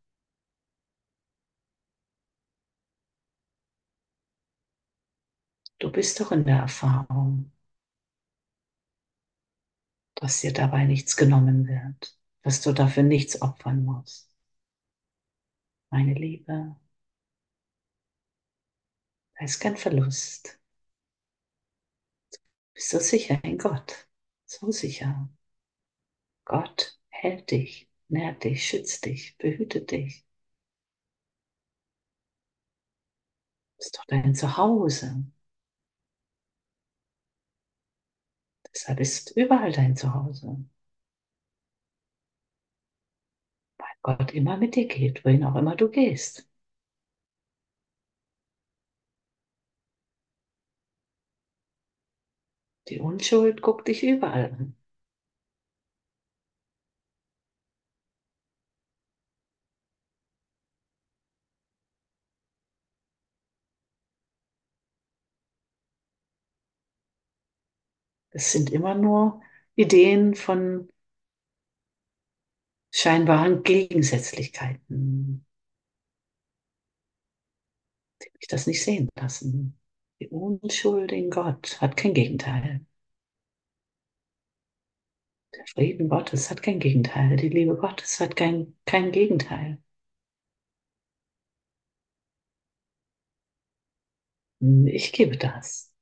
Du 5.79 5.91
bist 5.91 6.17
doch 6.21 6.31
in 6.31 6.45
der 6.45 6.59
Erfahrung, 6.59 7.51
dass 10.15 10.39
dir 10.41 10.53
dabei 10.53 10.85
nichts 10.85 11.17
genommen 11.17 11.67
wird, 11.67 12.17
dass 12.43 12.61
du 12.61 12.71
dafür 12.71 13.03
nichts 13.03 13.41
opfern 13.41 13.83
musst. 13.83 14.29
Meine 15.89 16.13
Liebe, 16.15 16.75
da 19.41 19.45
ist 19.45 19.59
kein 19.59 19.75
Verlust. 19.75 20.59
Du 22.31 22.73
bist 22.73 22.89
so 22.89 22.99
sicher 22.99 23.41
in 23.45 23.57
Gott, 23.57 24.07
so 24.45 24.71
sicher. 24.71 25.29
Gott 26.45 26.99
hält 27.09 27.49
dich, 27.49 27.89
nährt 28.07 28.43
dich, 28.43 28.63
schützt 28.67 29.05
dich, 29.05 29.35
behütet 29.39 29.89
dich. 29.89 30.23
Das 33.77 33.87
ist 33.87 33.97
doch 33.97 34.05
dein 34.05 34.33
Zuhause. 34.33 35.25
Deshalb 38.73 38.99
ist 38.99 39.31
überall 39.37 39.71
dein 39.71 39.95
Zuhause. 39.95 40.65
Weil 43.77 43.87
Gott 44.01 44.33
immer 44.33 44.55
mit 44.55 44.75
dir 44.77 44.87
geht, 44.87 45.25
wohin 45.25 45.43
auch 45.43 45.55
immer 45.57 45.75
du 45.75 45.89
gehst. 45.89 46.47
Die 52.91 52.99
Unschuld 52.99 53.63
guckt 53.63 53.87
dich 53.87 54.03
überall 54.03 54.51
an. 54.53 54.75
Es 68.31 68.51
sind 68.51 68.71
immer 68.71 68.93
nur 68.95 69.41
Ideen 69.75 70.35
von 70.35 70.89
scheinbaren 72.89 73.63
Gegensätzlichkeiten, 73.63 75.45
die 78.23 78.31
mich 78.39 78.47
das 78.47 78.65
nicht 78.67 78.83
sehen 78.83 79.09
lassen. 79.15 79.77
Die 80.21 80.29
Unschuld 80.29 81.11
in 81.11 81.29
Gott 81.29 81.81
hat 81.81 81.97
kein 81.97 82.13
Gegenteil. 82.13 82.85
Der 85.55 85.65
Frieden 85.65 86.09
Gottes 86.09 86.49
hat 86.49 86.61
kein 86.61 86.79
Gegenteil. 86.81 87.37
Die 87.37 87.47
Liebe 87.47 87.77
Gottes 87.77 88.19
hat 88.19 88.35
kein, 88.35 88.77
kein 88.85 89.13
Gegenteil. 89.13 89.81
Ich 94.85 95.11
gebe 95.13 95.37
das. 95.37 95.93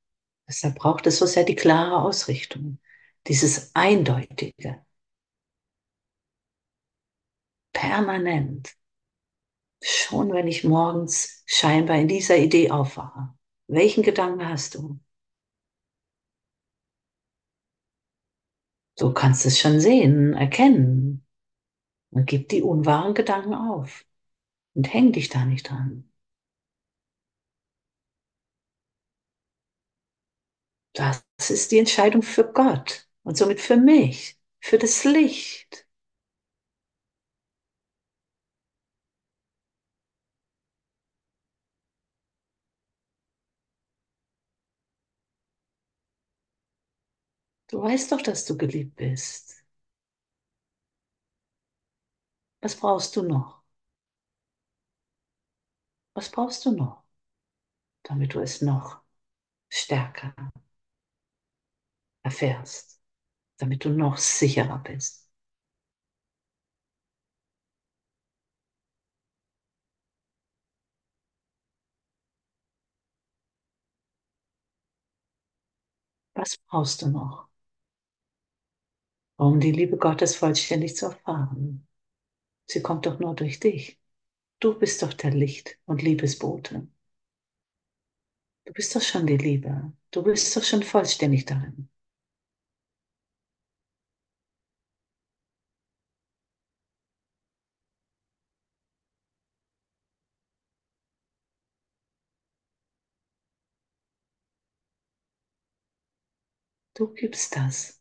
Deshalb 0.47 0.75
braucht 0.75 1.07
es 1.07 1.19
so 1.19 1.25
sehr 1.25 1.43
die 1.45 1.55
klare 1.55 2.01
Ausrichtung, 2.01 2.79
dieses 3.27 3.75
Eindeutige. 3.75 4.85
Permanent. 7.73 8.75
Schon 9.81 10.31
wenn 10.31 10.47
ich 10.47 10.63
morgens 10.63 11.43
scheinbar 11.45 11.97
in 11.97 12.07
dieser 12.07 12.37
Idee 12.37 12.71
aufwache. 12.71 13.33
Welchen 13.69 14.03
Gedanken 14.03 14.45
hast 14.49 14.75
du? 14.75 14.99
Du 18.97 19.13
kannst 19.13 19.45
es 19.47 19.57
schon 19.59 19.79
sehen, 19.79 20.33
erkennen. 20.33 21.25
Und 22.11 22.27
gib 22.27 22.49
die 22.49 22.63
unwahren 22.63 23.13
Gedanken 23.15 23.53
auf. 23.55 24.05
Und 24.75 24.93
häng 24.93 25.13
dich 25.13 25.29
da 25.29 25.45
nicht 25.45 25.69
dran. 25.69 26.09
Das 30.93 31.23
ist 31.49 31.71
die 31.71 31.79
Entscheidung 31.79 32.21
für 32.21 32.51
Gott 32.51 33.07
und 33.23 33.37
somit 33.37 33.59
für 33.59 33.77
mich, 33.77 34.37
für 34.59 34.77
das 34.77 35.03
Licht. 35.03 35.87
Du 47.69 47.81
weißt 47.81 48.11
doch, 48.11 48.21
dass 48.21 48.45
du 48.45 48.57
geliebt 48.57 48.95
bist. 48.97 49.55
Was 52.61 52.73
brauchst 52.77 53.17
du 53.17 53.21
noch? 53.23 53.61
Was 56.13 56.29
brauchst 56.29 56.65
du 56.65 56.71
noch, 56.71 57.03
damit 58.03 58.33
du 58.33 58.41
es 58.41 58.61
noch 58.61 58.99
stärker 59.69 60.33
erfährst, 62.23 63.01
damit 63.57 63.85
du 63.85 63.89
noch 63.91 64.17
sicherer 64.19 64.79
bist? 64.79 65.29
Was 76.33 76.57
brauchst 76.57 77.03
du 77.03 77.09
noch, 77.11 77.48
um 79.39 79.59
die 79.59 79.71
Liebe 79.71 79.97
Gottes 79.97 80.35
vollständig 80.35 80.95
zu 80.95 81.07
erfahren? 81.07 81.87
Sie 82.67 82.81
kommt 82.81 83.05
doch 83.07 83.19
nur 83.19 83.35
durch 83.35 83.59
dich. 83.59 83.99
Du 84.59 84.77
bist 84.79 85.03
doch 85.03 85.13
der 85.13 85.31
Licht- 85.31 85.79
und 85.85 86.01
Liebesbote. 86.03 86.87
Du 88.63 88.71
bist 88.71 88.95
doch 88.95 89.01
schon 89.01 89.27
die 89.27 89.35
Liebe. 89.35 89.91
Du 90.11 90.23
bist 90.23 90.55
doch 90.55 90.63
schon 90.63 90.81
vollständig 90.83 91.43
darin. 91.45 91.89
Du 106.93 107.07
gibst 107.15 107.55
das, 107.55 107.98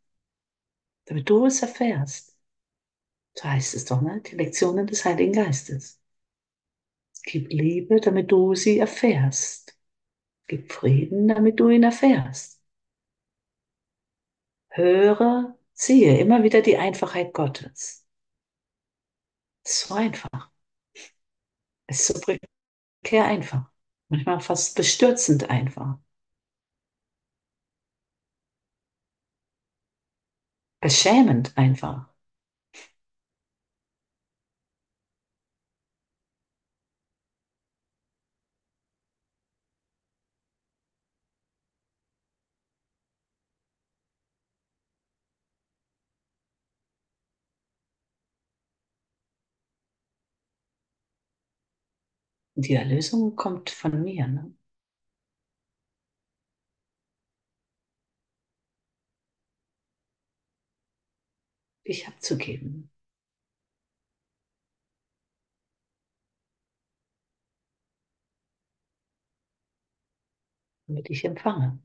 damit 1.08 1.28
du 1.30 1.46
es 1.46 1.62
erfährst. 1.62 2.36
So 3.34 3.44
heißt 3.48 3.74
es 3.74 3.86
doch, 3.86 4.02
ne? 4.02 4.20
Die 4.20 4.36
Lektionen 4.36 4.86
des 4.86 5.04
Heiligen 5.06 5.32
Geistes. 5.32 5.98
Gib 7.22 7.52
Liebe, 7.52 8.00
damit 8.00 8.32
du 8.32 8.56
sie 8.56 8.78
erfährst. 8.80 9.78
Gib 10.48 10.72
Frieden, 10.72 11.28
damit 11.28 11.60
du 11.60 11.70
ihn 11.70 11.84
erfährst. 11.84 12.60
Höre, 14.70 15.58
siehe 15.74 16.16
immer 16.18 16.42
wieder 16.42 16.62
die 16.62 16.78
Einfachheit 16.78 17.34
Gottes. 17.34 18.06
Es 19.64 19.70
ist 19.82 19.86
so 19.88 19.94
einfach. 19.94 20.50
Es 21.86 22.00
ist 22.08 22.14
so 22.24 22.36
prekär 23.02 23.26
einfach. 23.26 23.70
Manchmal 24.08 24.40
fast 24.40 24.76
bestürzend 24.76 25.50
einfach. 25.50 25.98
Beschämend 30.80 31.56
einfach. 31.56 32.08
Die 52.56 52.74
Erlösung 52.74 53.36
kommt 53.36 53.70
von 53.70 54.02
mir. 54.02 54.26
Ne? 54.28 54.52
Dich 61.88 62.06
abzugeben. 62.06 62.88
Damit 70.88 71.08
ich 71.08 71.24
empfange. 71.24 71.78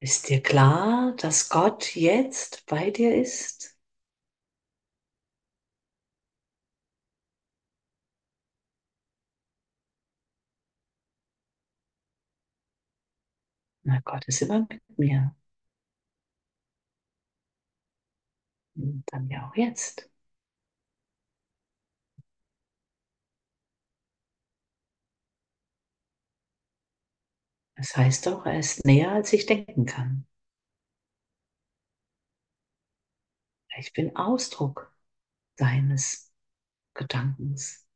Ist 0.00 0.28
dir 0.28 0.42
klar, 0.42 1.14
dass 1.16 1.48
Gott 1.48 1.94
jetzt 1.96 2.66
bei 2.66 2.90
dir 2.90 3.14
ist? 3.16 3.78
Na, 13.84 14.00
Gott 14.04 14.26
ist 14.28 14.40
immer 14.42 14.60
mit 14.70 14.82
mir. 14.98 15.34
Und 18.74 19.04
dann 19.12 19.28
ja 19.30 19.48
auch 19.48 19.54
jetzt. 19.56 20.09
Das 27.80 27.96
heißt 27.96 28.26
doch, 28.26 28.46
er 28.46 28.60
ist 28.60 28.84
näher, 28.84 29.10
als 29.10 29.32
ich 29.32 29.44
denken 29.44 29.84
kann. 29.84 30.24
Ich 33.78 33.92
bin 33.92 34.14
Ausdruck 34.14 34.94
seines 35.58 36.32
Gedankens, 36.94 37.86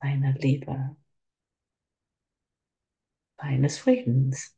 seiner 0.00 0.32
Liebe, 0.32 0.96
seines 3.36 3.78
Friedens. 3.78 4.54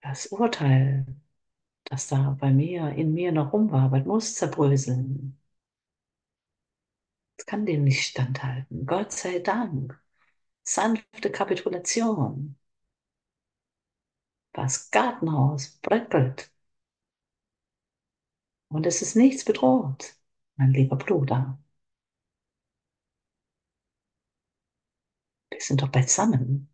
Das 0.00 0.26
Urteil, 0.28 1.06
das 1.84 2.08
da 2.08 2.36
bei 2.40 2.52
mir, 2.52 2.90
in 2.90 3.14
mir 3.14 3.32
noch 3.32 3.52
rumwabert, 3.54 4.06
muss 4.06 4.34
zerbröseln. 4.36 5.38
Es 7.36 7.44
kann 7.46 7.66
dem 7.66 7.84
nicht 7.84 8.04
standhalten. 8.04 8.86
Gott 8.86 9.12
sei 9.12 9.40
Dank. 9.40 10.00
Sanfte 10.64 11.30
Kapitulation. 11.32 12.58
Das 14.54 14.90
Gartenhaus 14.90 15.78
bröckelt. 15.82 16.50
Und 18.68 18.86
es 18.86 19.02
ist 19.02 19.14
nichts 19.14 19.44
bedroht, 19.44 20.16
mein 20.56 20.72
lieber 20.72 20.96
Bruder. 20.96 21.58
Wir 25.50 25.60
sind 25.60 25.82
doch 25.82 25.88
beisammen. 25.88 26.71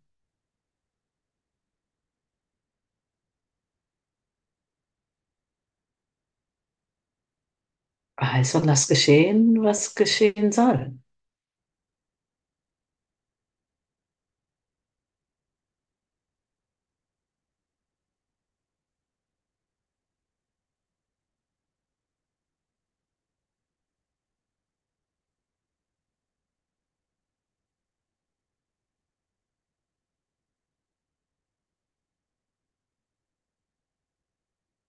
Also 8.19 8.59
lass 8.59 8.87
geschehen, 8.87 9.63
was 9.63 9.95
geschehen 9.95 10.51
soll. 10.51 10.99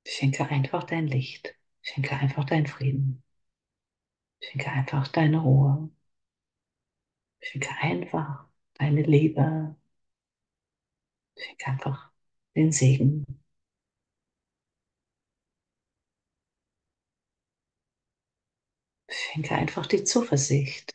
Schenke 0.06 0.44
einfach 0.46 0.84
dein 0.84 1.06
Licht. 1.06 1.54
Schenke 1.92 2.16
einfach 2.16 2.44
deinen 2.44 2.66
Frieden. 2.66 3.22
Schenke 4.42 4.70
einfach 4.70 5.08
deine 5.08 5.38
Ruhe. 5.40 5.88
Schenke 7.42 7.68
einfach 7.82 8.46
deine 8.78 9.02
Liebe. 9.02 9.76
Schenke 11.36 11.66
einfach 11.66 12.12
den 12.54 12.70
Segen. 12.72 13.26
Schenke 19.10 19.54
einfach 19.56 19.86
die 19.86 20.04
Zuversicht, 20.04 20.94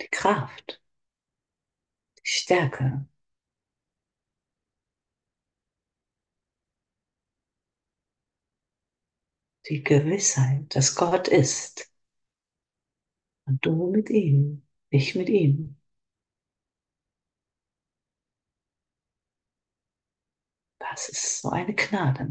die 0.00 0.08
Kraft, 0.10 0.80
die 2.18 2.22
Stärke, 2.28 3.04
Die 9.70 9.82
Gewissheit, 9.82 10.76
dass 10.76 10.94
Gott 10.96 11.26
ist 11.26 11.90
und 13.46 13.64
du 13.66 13.90
mit 13.90 14.08
ihm, 14.10 14.62
ich 14.90 15.14
mit 15.14 15.28
ihm. 15.28 15.76
Das 20.78 21.08
ist 21.08 21.40
so 21.42 21.48
eine 21.50 21.74
Gnade. 21.74 22.28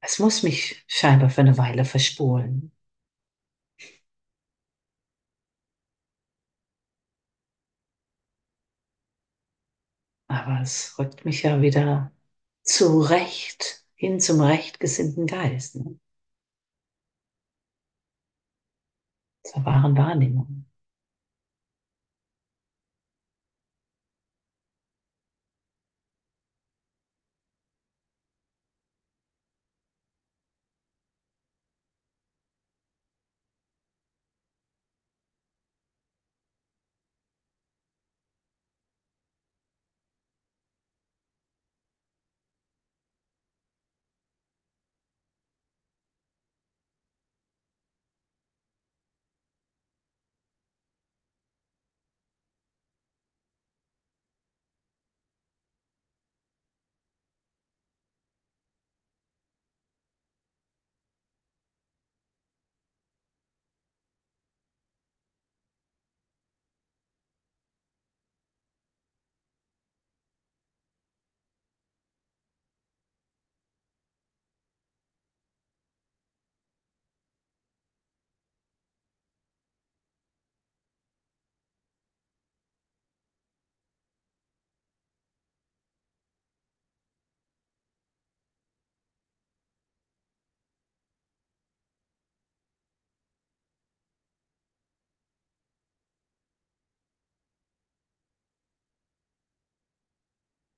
Es 0.00 0.18
muss 0.18 0.42
mich 0.42 0.82
scheinbar 0.86 1.28
für 1.28 1.42
eine 1.42 1.58
Weile 1.58 1.84
verspulen. 1.84 2.72
Aber 10.28 10.60
es 10.62 10.96
rückt 11.00 11.24
mich 11.24 11.42
ja 11.42 11.60
wieder 11.62 12.12
zurecht, 12.62 13.84
hin 13.94 14.20
zum 14.20 14.40
rechtgesinnten 14.40 15.26
Geist. 15.26 15.74
Ne? 15.76 15.98
Zur 19.44 19.64
wahren 19.64 19.96
Wahrnehmung. 19.96 20.66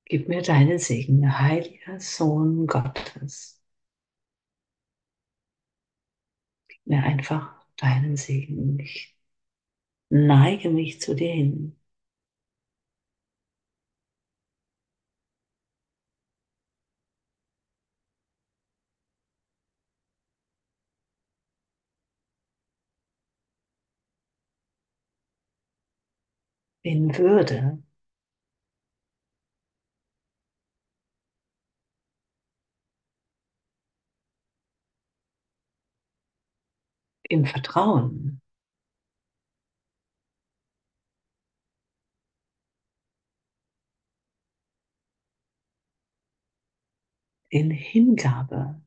Gib 0.08 0.28
mir 0.28 0.42
deinen 0.42 0.78
Segen, 0.78 1.38
heiliger 1.38 1.98
Sohn 1.98 2.66
Gottes. 2.66 3.62
Gib 6.68 6.86
mir 6.86 7.02
einfach 7.02 7.54
deinen 7.76 8.16
Segen. 8.16 8.78
Ich 8.80 9.14
neige 10.10 10.70
mich 10.70 11.00
zu 11.00 11.14
dir 11.14 11.32
hin. 11.32 11.76
In 26.82 27.16
Würde 27.16 27.78
im 37.28 37.44
Vertrauen. 37.46 38.40
In 47.50 47.70
Hingabe. 47.70 48.80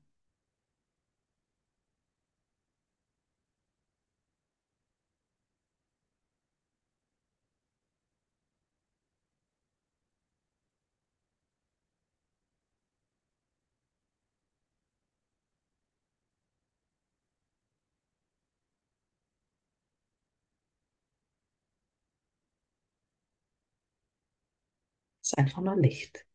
Ist 25.32 25.38
einfach 25.38 25.62
nur 25.62 25.76
Licht. 25.78 26.26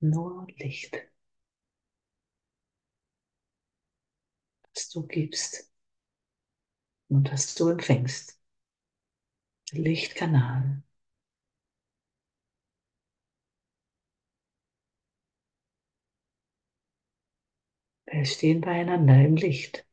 Nur 0.00 0.46
Licht. 0.58 0.94
Das 4.74 4.88
du 4.90 5.06
gibst 5.06 5.70
und 7.10 7.30
das 7.30 7.54
du 7.56 7.68
empfängst. 7.68 8.40
Lichtkanal. 9.72 10.82
Wir 18.04 18.26
stehen 18.26 18.60
beieinander 18.60 19.24
im 19.24 19.36
Licht. 19.36 19.86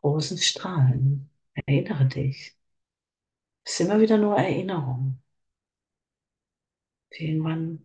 Großen 0.00 0.38
Strahlen. 0.38 1.28
Erinnere 1.54 2.06
dich. 2.06 2.56
Es 3.64 3.74
ist 3.74 3.80
immer 3.86 4.00
wieder 4.00 4.18
nur 4.18 4.36
Erinnerung. 4.36 5.22
Irgendwann 7.10 7.84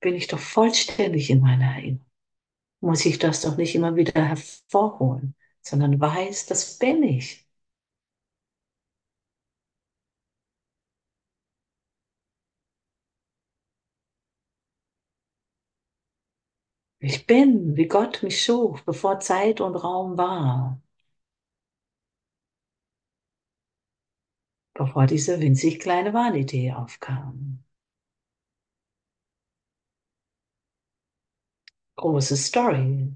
bin 0.00 0.14
ich 0.14 0.26
doch 0.28 0.38
vollständig 0.38 1.30
in 1.30 1.40
meiner 1.40 1.66
Erinnerung. 1.76 2.04
Muss 2.80 3.06
ich 3.06 3.18
das 3.20 3.42
doch 3.42 3.56
nicht 3.58 3.74
immer 3.76 3.96
wieder 3.96 4.22
hervorholen, 4.24 5.34
sondern 5.62 6.00
weiß, 6.00 6.46
das 6.46 6.78
bin 6.78 7.02
ich. 7.04 7.48
Ich 17.00 17.26
bin, 17.26 17.76
wie 17.76 17.86
Gott 17.88 18.22
mich 18.22 18.42
schuf, 18.42 18.82
bevor 18.86 19.20
Zeit 19.20 19.60
und 19.60 19.74
Raum 19.76 20.16
war. 20.16 20.80
Bevor 24.74 25.06
diese 25.06 25.38
winzig 25.40 25.78
kleine 25.78 26.12
Wahnidee 26.12 26.72
aufkam. 26.72 27.62
Große 31.94 32.36
Story. 32.36 33.14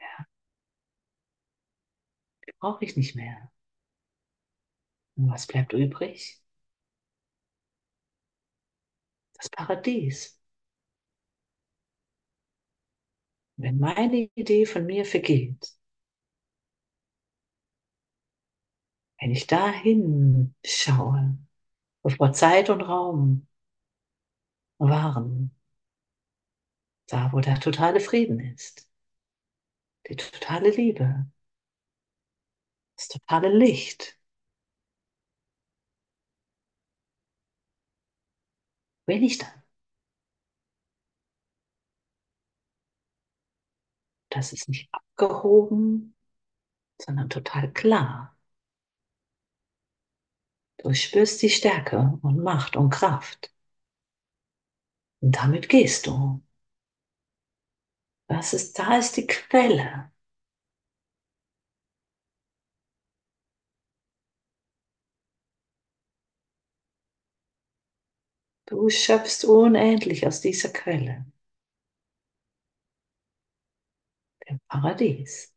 Ja. 0.00 0.26
Brauche 2.58 2.84
ich 2.84 2.96
nicht 2.96 3.14
mehr. 3.14 3.52
Und 5.16 5.28
was 5.30 5.46
bleibt 5.48 5.72
übrig? 5.72 6.43
das 9.44 9.50
Paradies. 9.50 10.40
Wenn 13.56 13.78
meine 13.78 14.30
Idee 14.36 14.64
von 14.64 14.86
mir 14.86 15.04
vergeht, 15.04 15.74
wenn 19.20 19.30
ich 19.32 19.46
dahin 19.48 20.54
schaue, 20.64 21.36
bevor 22.02 22.32
Zeit 22.32 22.70
und 22.70 22.82
Raum 22.82 23.46
waren, 24.78 25.50
da 27.06 27.32
wo 27.32 27.40
der 27.40 27.60
totale 27.60 27.98
Frieden 28.00 28.38
ist, 28.40 28.86
die 30.08 30.16
totale 30.16 30.70
Liebe, 30.70 31.26
das 32.96 33.08
totale 33.08 33.48
Licht, 33.56 34.18
bin 39.06 39.22
ich 39.22 39.38
dann. 39.38 39.50
Das 44.30 44.52
ist 44.52 44.68
nicht 44.68 44.88
abgehoben, 44.92 46.14
sondern 47.00 47.30
total 47.30 47.72
klar. 47.72 48.36
Du 50.78 50.94
spürst 50.94 51.42
die 51.42 51.50
Stärke 51.50 52.16
und 52.22 52.38
Macht 52.44 52.76
und 52.76 52.90
Kraft. 52.90 53.52
Und 55.20 55.34
damit 55.36 55.68
gehst 55.68 56.06
du. 56.06 56.40
Das 58.28 58.52
ist, 58.52 58.78
da 58.78 58.98
ist 58.98 59.16
die 59.16 59.26
Quelle. 59.26 60.10
Du 68.74 68.90
schöpfst 68.90 69.44
unendlich 69.44 70.26
aus 70.26 70.40
dieser 70.40 70.68
Quelle. 70.68 71.24
Dem 74.48 74.58
Paradies. 74.68 75.52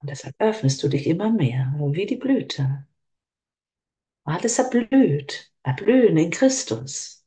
Und 0.00 0.10
deshalb 0.10 0.34
öffnest 0.40 0.82
du 0.82 0.88
dich 0.88 1.06
immer 1.06 1.30
mehr, 1.30 1.72
wie 1.78 2.04
die 2.06 2.16
Blüte. 2.16 2.84
Alles 4.22 4.60
erblüht, 4.60 5.50
erblühen 5.64 6.16
in 6.18 6.30
Christus. 6.30 7.24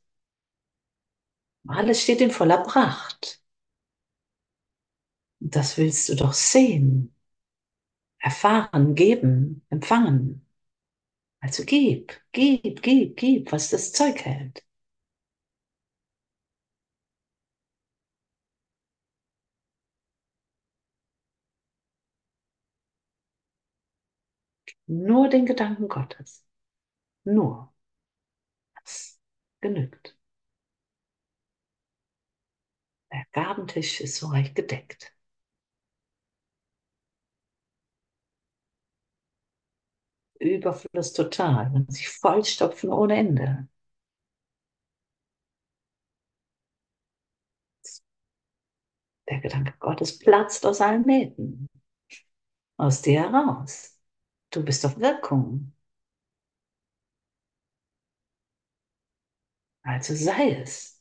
Alles 1.66 2.00
steht 2.02 2.20
in 2.20 2.30
voller 2.30 2.62
Pracht. 2.62 3.42
Und 5.40 5.54
das 5.56 5.76
willst 5.76 6.08
du 6.08 6.14
doch 6.16 6.32
sehen, 6.32 7.14
erfahren, 8.18 8.94
geben, 8.94 9.66
empfangen. 9.68 10.41
Also 11.42 11.64
gib, 11.66 12.14
gib, 12.32 12.80
gib, 12.82 13.16
gib, 13.18 13.52
was 13.52 13.68
das 13.68 13.92
Zeug 13.92 14.24
hält. 14.24 14.64
Nur 24.86 25.28
den 25.28 25.44
Gedanken 25.46 25.88
Gottes. 25.88 26.46
Nur. 27.24 27.72
Das 28.74 29.18
genügt. 29.62 30.14
Der 33.12 33.24
Gabentisch 33.30 34.00
ist 34.00 34.16
so 34.16 34.26
reich 34.26 34.54
gedeckt. 34.54 35.14
Überfluss 40.42 41.12
total 41.12 41.70
und 41.74 41.92
sich 41.92 42.08
vollstopfen 42.08 42.90
ohne 42.90 43.16
Ende. 43.16 43.68
Der 49.28 49.40
Gedanke 49.40 49.74
Gottes 49.80 50.16
platzt 50.20 50.64
aus 50.64 50.80
allen 50.80 51.02
Nähten. 51.02 51.66
Aus 52.76 53.00
dir 53.02 53.22
heraus. 53.22 53.98
Du 54.50 54.62
bist 54.64 54.84
auf 54.84 54.98
Wirkung. 54.98 55.72
Also 59.84 60.14
sei 60.16 60.50
es. 60.62 60.91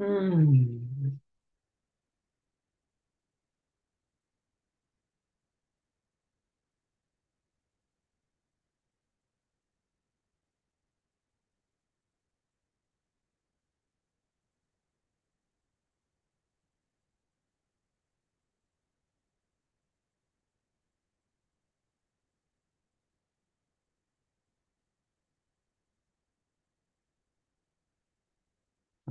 Hm. 0.00 0.89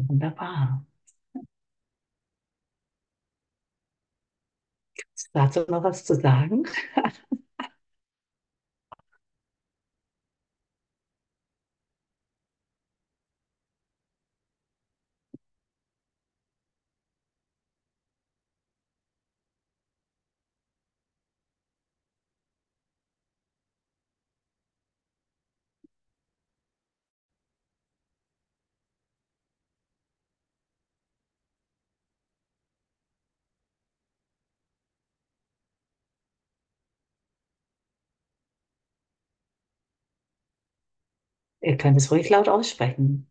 Wunderbar. 0.08 0.84
Ist 5.16 5.30
dazu 5.34 5.60
noch 5.68 5.84
was 5.84 6.04
zu 6.04 6.16
sagen? 6.16 6.64
Ihr 41.70 41.78
könnt 41.78 41.98
es 41.98 42.12
ruhig 42.12 42.28
laut 42.32 42.50
aussprechen. 42.50 43.30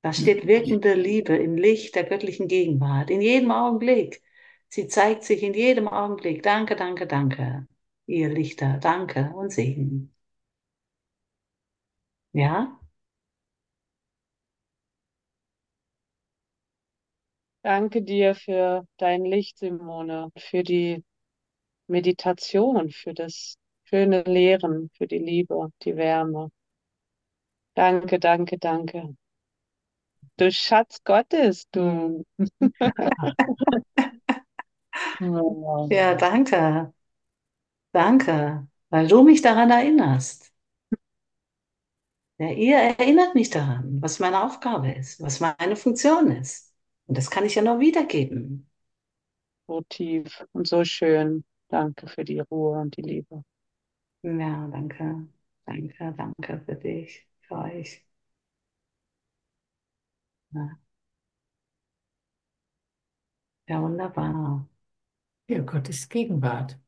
Da 0.00 0.14
steht 0.14 0.46
wirkende 0.46 0.94
Liebe 0.94 1.36
im 1.36 1.56
Licht 1.56 1.94
der 1.96 2.04
göttlichen 2.04 2.48
Gegenwart, 2.48 3.10
in 3.10 3.20
jedem 3.20 3.50
Augenblick. 3.50 4.22
Sie 4.70 4.88
zeigt 4.88 5.22
sich 5.24 5.42
in 5.42 5.52
jedem 5.52 5.86
Augenblick. 5.86 6.42
Danke, 6.42 6.76
danke, 6.76 7.06
danke. 7.06 7.68
Ihr 8.06 8.30
Lichter, 8.30 8.78
danke 8.78 9.34
und 9.36 9.52
Segen. 9.52 10.14
Ja? 12.32 12.80
Danke 17.62 18.00
dir 18.02 18.34
für 18.34 18.86
dein 18.96 19.26
Licht, 19.26 19.58
Simone, 19.58 20.30
für 20.38 20.62
die 20.62 21.04
Meditation, 21.86 22.90
für 22.90 23.12
das 23.12 23.58
schöne 23.92 24.22
Lehren, 24.22 24.90
für 24.96 25.06
die 25.06 25.18
Liebe, 25.18 25.70
die 25.84 25.96
Wärme. 25.96 26.50
Danke, 27.76 28.18
danke, 28.18 28.56
danke. 28.58 29.14
Du 30.38 30.50
Schatz 30.50 31.02
Gottes, 31.04 31.66
du. 31.72 32.24
Ja, 35.88 36.14
danke. 36.14 36.92
Danke, 37.92 38.68
weil 38.90 39.08
du 39.08 39.22
mich 39.22 39.40
daran 39.42 39.70
erinnerst. 39.70 40.52
Ja, 42.38 42.50
ihr 42.50 42.76
erinnert 42.78 43.34
mich 43.34 43.50
daran, 43.50 44.02
was 44.02 44.18
meine 44.18 44.42
Aufgabe 44.42 44.90
ist, 44.92 45.20
was 45.22 45.40
meine 45.40 45.76
Funktion 45.76 46.30
ist. 46.32 46.72
Und 47.06 47.16
das 47.18 47.30
kann 47.30 47.44
ich 47.46 47.54
ja 47.54 47.62
nur 47.62 47.78
wiedergeben. 47.80 48.68
So 49.66 49.80
tief 49.88 50.46
und 50.52 50.68
so 50.68 50.84
schön. 50.84 51.42
Danke 51.68 52.06
für 52.06 52.24
die 52.24 52.38
Ruhe 52.38 52.78
und 52.80 52.96
die 52.96 53.02
Liebe. 53.02 53.42
Ja, 54.22 54.66
danke. 54.72 55.28
Danke, 55.64 56.12
danke 56.16 56.60
für 56.66 56.74
dich, 56.76 57.26
für 57.42 57.54
euch. 57.58 58.04
Ja, 60.52 60.78
ja 63.68 63.80
wunderbar. 63.82 64.68
Ja, 65.48 65.60
Gottes 65.62 66.08
Gegenwart. 66.08 66.78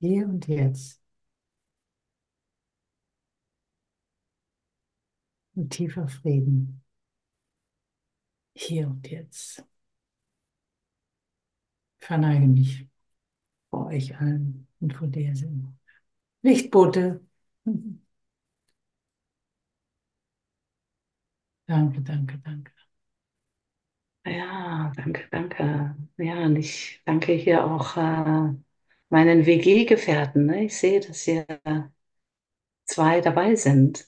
Hier 0.00 0.26
und 0.28 0.46
jetzt. 0.48 1.00
Und 5.54 5.70
tiefer 5.70 6.08
Frieden. 6.08 6.82
Hier 8.54 8.86
und 8.88 9.08
jetzt. 9.10 9.64
Verneige 12.00 12.46
mich 12.46 12.86
vor 13.70 13.88
euch 13.88 14.16
allen 14.18 14.68
und 14.80 14.94
vor 14.94 15.08
der 15.08 15.36
Sinn. 15.36 15.78
Lichtbote. 16.42 17.20
Danke, 21.68 22.02
danke, 22.02 22.36
danke. 22.44 22.72
Ja, 24.24 24.92
danke, 24.96 25.28
danke. 25.30 25.96
Ja, 26.18 26.44
und 26.44 26.56
ich 26.56 27.00
danke 27.06 27.32
hier 27.32 27.64
auch 27.64 27.96
äh, 27.96 28.52
meinen 29.08 29.46
WG-Gefährten. 29.46 30.46
Ne? 30.46 30.64
Ich 30.64 30.76
sehe, 30.78 31.00
dass 31.00 31.22
hier 31.22 31.46
zwei 32.84 33.20
dabei 33.22 33.54
sind. 33.56 34.06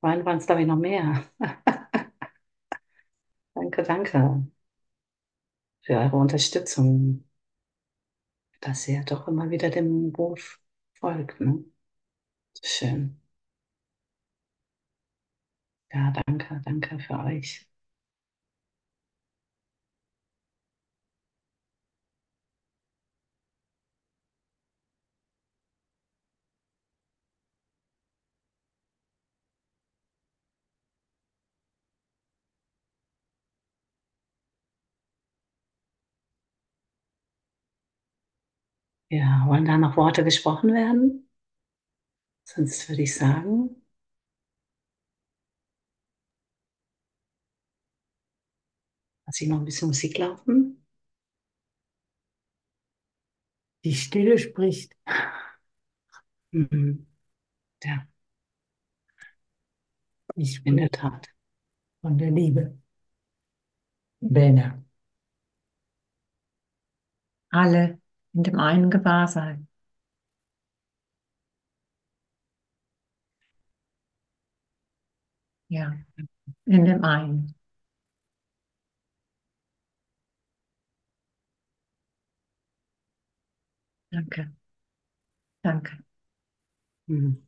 Vorhin 0.00 0.26
waren 0.26 0.38
es, 0.38 0.46
glaube 0.46 0.62
ich, 0.62 0.68
noch 0.68 0.78
mehr. 0.78 1.24
danke, 3.54 3.82
danke 3.82 4.42
für 5.82 5.94
eure 5.98 6.16
Unterstützung, 6.16 7.24
dass 8.62 8.88
ihr 8.88 9.04
doch 9.04 9.28
immer 9.28 9.50
wieder 9.50 9.68
dem 9.70 10.10
Ruf 10.16 10.58
folgt. 10.94 11.38
Ne? 11.40 11.64
Schön. 12.62 13.20
Ja, 15.92 16.10
danke, 16.26 16.60
danke 16.64 16.98
für 16.98 17.18
euch. 17.20 17.66
Ja, 39.12 39.44
wollen 39.46 39.64
da 39.64 39.78
noch 39.78 39.96
Worte 39.96 40.24
gesprochen 40.24 40.72
werden? 40.74 41.28
Sonst 42.44 42.88
würde 42.88 43.02
ich 43.02 43.16
sagen, 43.16 43.82
lasse 49.26 49.42
ich 49.44 49.50
noch 49.50 49.58
ein 49.58 49.64
bisschen 49.64 49.88
Musik 49.88 50.16
laufen. 50.18 50.84
Die 53.84 53.94
Stille 53.94 54.38
spricht. 54.38 54.96
Mhm. 56.52 57.06
Ja, 57.84 58.08
Ich 60.34 60.60
in 60.66 60.76
der 60.76 60.90
Tat. 60.90 61.28
von 62.02 62.18
der 62.18 62.30
Liebe. 62.32 62.78
Bene. 64.22 64.82
alle 67.50 68.00
in 68.34 68.42
dem 68.42 68.58
einen 68.58 68.90
Gewahrsein. 68.90 69.68
Ja, 75.68 75.92
in 76.66 76.84
dem 76.86 77.04
einen. 77.04 77.54
Danke. 84.12 84.52
Danke. 85.62 85.98
Mhm. 87.08 87.42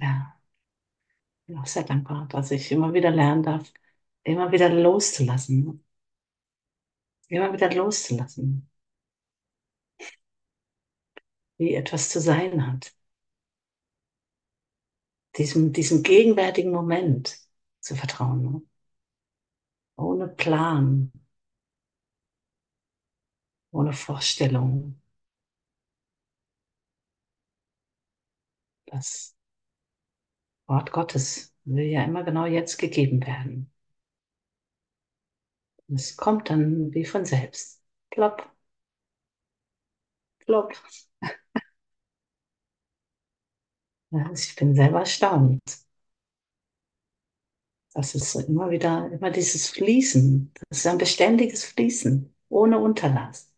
Ja, 0.00 0.36
bin 1.46 1.58
auch 1.58 1.66
sehr 1.66 1.82
dankbar, 1.84 2.26
dass 2.30 2.50
ich 2.50 2.70
immer 2.72 2.92
wieder 2.94 3.10
lernen 3.10 3.42
darf, 3.42 3.70
immer 4.24 4.52
wieder 4.52 4.68
loszulassen. 4.70 5.84
Immer 7.28 7.50
wieder 7.54 7.72
loszulassen, 7.72 8.68
wie 11.58 11.74
etwas 11.74 12.08
zu 12.08 12.20
sein 12.20 12.66
hat. 12.66 12.92
Diesem, 15.38 15.72
diesem 15.72 16.02
gegenwärtigen 16.04 16.70
Moment 16.70 17.36
zu 17.80 17.96
vertrauen. 17.96 18.42
Ne? 18.42 18.62
Ohne 19.96 20.26
Plan, 20.26 21.12
ohne 23.72 23.92
Vorstellung. 23.92 25.00
Das 28.86 29.34
Wort 30.70 30.90
Gottes 30.92 31.52
will 31.66 31.84
ja 31.84 32.02
immer 32.02 32.24
genau 32.24 32.46
jetzt 32.46 32.78
gegeben 32.78 33.20
werden. 33.26 33.70
Es 35.94 36.16
kommt 36.16 36.48
dann 36.48 36.94
wie 36.94 37.04
von 37.04 37.26
selbst. 37.26 37.82
Plopp. 38.10 38.50
Plopp. 40.46 40.74
Ja, 44.10 44.22
also 44.28 44.34
ich 44.48 44.54
bin 44.56 44.74
selber 44.76 45.00
erstaunt. 45.00 45.60
Das 47.94 48.14
ist 48.16 48.34
immer 48.34 48.70
wieder, 48.70 49.10
immer 49.12 49.30
dieses 49.30 49.68
Fließen. 49.68 50.52
Das 50.70 50.78
ist 50.78 50.86
ein 50.88 50.98
beständiges 50.98 51.64
Fließen, 51.64 52.34
ohne 52.48 52.78
Unterlass. 52.80 53.52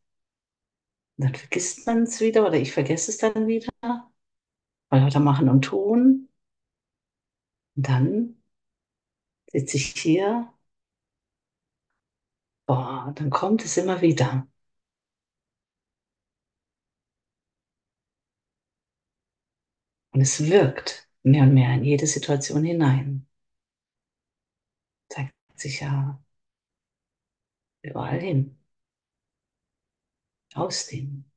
Und 1.16 1.24
dann 1.26 1.34
vergisst 1.34 1.86
man 1.86 2.02
es 2.02 2.20
wieder 2.20 2.46
oder 2.46 2.56
ich 2.58 2.72
vergesse 2.72 3.10
es 3.10 3.16
dann 3.18 3.46
wieder, 3.46 3.68
weil 4.90 5.04
wir 5.12 5.20
machen 5.20 5.48
und 5.48 5.62
tun. 5.62 6.21
Und 7.76 7.88
dann 7.88 8.36
sitze 9.52 9.76
ich 9.76 9.94
hier, 10.00 10.52
boah, 12.66 13.12
dann 13.16 13.30
kommt 13.30 13.64
es 13.64 13.76
immer 13.76 14.00
wieder. 14.00 14.46
Und 20.12 20.20
es 20.22 20.40
wirkt 20.48 21.06
mehr 21.22 21.42
und 21.44 21.52
mehr 21.54 21.74
in 21.74 21.84
jede 21.84 22.06
Situation 22.06 22.64
hinein. 22.64 23.26
Zeigt 25.08 25.32
sich 25.54 25.78
ja 25.80 26.20
überall 27.82 28.18
hin. 28.20 28.56
Ausdehnen, 30.54 31.30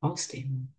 ausdehnen. 0.00 0.74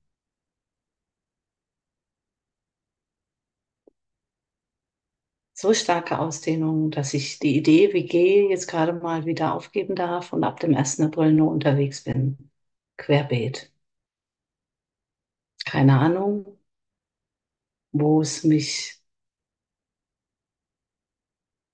So 5.62 5.74
starke 5.76 6.18
Ausdehnung, 6.18 6.89
dass 6.89 7.14
ich 7.14 7.38
die 7.38 7.55
Idee 7.55 7.93
WG 7.93 8.49
jetzt 8.49 8.66
gerade 8.68 8.93
mal 8.93 9.26
wieder 9.28 9.53
aufgeben 9.53 9.93
darf 9.95 10.34
und 10.34 10.43
ab 10.43 10.59
dem 10.59 10.74
1. 10.74 11.03
April 11.03 11.34
nur 11.34 11.51
unterwegs 11.51 12.03
bin. 12.03 12.49
Querbeet. 12.97 13.72
Keine 15.66 15.97
Ahnung, 15.99 16.45
wo 17.93 18.22
es 18.22 18.43
mich 18.43 19.01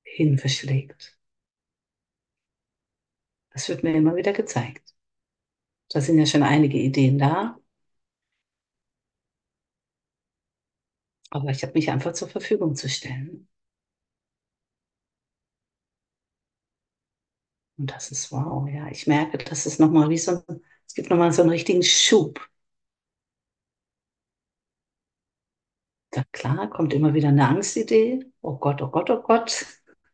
hin 0.04 0.40
verschlägt. 0.40 1.18
Das 3.52 3.68
wird 3.70 3.84
mir 3.84 3.94
immer 3.96 4.16
wieder 4.16 4.32
gezeigt. 4.34 4.96
Da 5.90 6.02
sind 6.02 6.20
ja 6.20 6.26
schon 6.26 6.44
einige 6.44 6.78
Ideen 6.78 7.18
da. 7.20 7.58
Aber 11.30 11.52
ich 11.52 11.64
habe 11.64 11.72
mich 11.74 11.90
einfach 11.90 12.12
zur 12.14 12.28
Verfügung 12.28 12.76
zu 12.76 12.90
stellen. 12.90 13.48
Und 17.78 17.92
das 17.92 18.12
ist 18.12 18.32
wow, 18.32 18.68
ja. 18.68 18.88
Ich 18.90 19.08
merke, 19.08 19.38
dass 19.38 19.66
es 19.66 19.80
nochmal 19.80 20.10
wie 20.10 20.18
so 20.18 20.32
ein, 20.48 20.62
es 20.88 20.94
gibt 20.96 21.10
nochmal 21.10 21.32
so 21.32 21.42
einen 21.42 21.52
richtigen 21.52 21.84
Schub. 21.84 22.40
Da 26.12 26.24
klar, 26.34 26.70
kommt 26.70 26.94
immer 26.94 27.14
wieder 27.14 27.30
eine 27.30 27.48
Angstidee. 27.48 28.26
Oh 28.42 28.58
Gott, 28.58 28.82
oh 28.82 28.90
Gott, 28.90 29.10
oh 29.10 29.22
Gott. 29.22 29.66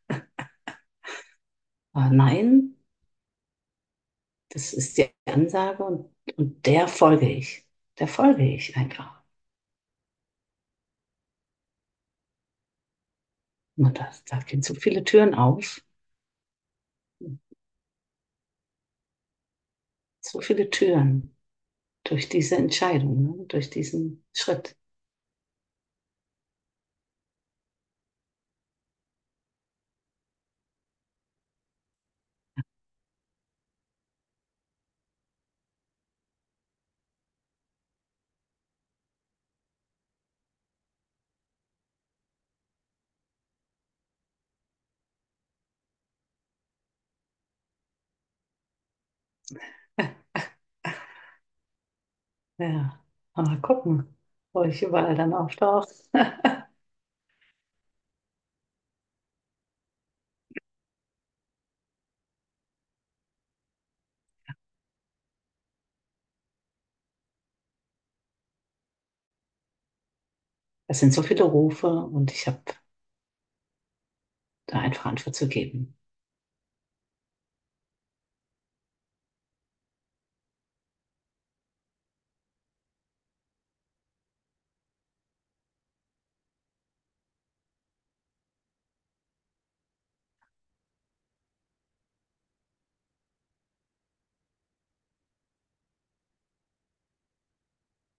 Aber 1.94 2.10
nein, 2.12 2.76
das 4.50 4.74
ist 4.74 4.98
die 4.98 5.10
Ansage 5.26 5.84
und, 5.84 6.10
und 6.38 6.66
der 6.66 6.88
folge 6.88 7.30
ich. 7.30 7.66
Der 8.00 8.08
folge 8.08 8.44
ich 8.44 8.76
einfach. 8.78 9.22
Und 13.78 14.00
da, 14.00 14.10
da 14.28 14.40
gehen 14.40 14.62
so 14.64 14.74
viele 14.74 15.04
Türen 15.04 15.36
auf. 15.36 15.82
so 20.34 20.42
viele 20.42 20.70
Türen 20.70 21.36
durch 22.06 22.30
diese 22.30 22.58
Entscheidung, 22.58 23.24
ne? 23.40 23.46
durch 23.48 23.70
diesen 23.72 24.26
Schritt. 24.34 24.78
Yeah. 49.52 49.83
Ja, 52.64 53.00
mal 53.36 53.60
gucken, 53.62 54.08
wo 54.54 54.64
ich 54.64 54.82
überall 54.84 55.16
dann 55.16 55.34
auftauche. 55.34 55.88
Es 70.88 71.00
sind 71.02 71.14
so 71.14 71.24
viele 71.24 71.44
Rufe 71.44 71.88
und 71.90 72.32
ich 72.32 72.48
habe 72.48 72.62
da 74.68 74.80
einfach 74.80 75.06
Antwort 75.06 75.36
zu 75.38 75.48
geben. 75.48 75.96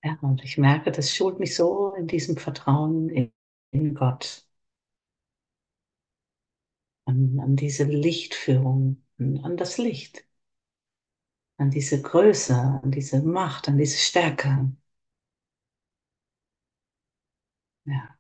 Ja, 0.02 0.13
und 0.24 0.42
ich 0.44 0.58
merke, 0.58 0.90
das 0.92 1.14
schult 1.14 1.38
mich 1.40 1.54
so 1.56 1.92
in 1.94 2.06
diesem 2.06 2.36
Vertrauen 2.36 3.08
in, 3.10 3.32
in 3.72 3.94
Gott, 3.94 4.46
an, 7.06 7.40
an 7.40 7.56
diese 7.56 7.84
Lichtführung, 7.84 9.02
an, 9.18 9.56
das 9.56 9.78
Licht, 9.78 10.26
an 11.58 11.70
diese 11.72 12.00
Größe, 12.00 12.54
an 12.84 12.92
diese 12.92 13.20
Macht, 13.22 13.66
an 13.68 13.76
diese 13.76 13.98
Stärke. 13.98 14.70
Ja, 17.84 18.18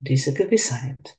diese 0.00 0.34
Gewissheit. 0.34 1.16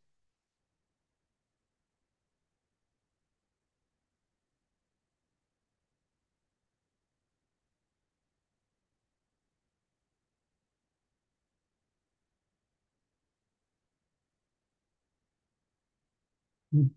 Hm. 16.73 16.87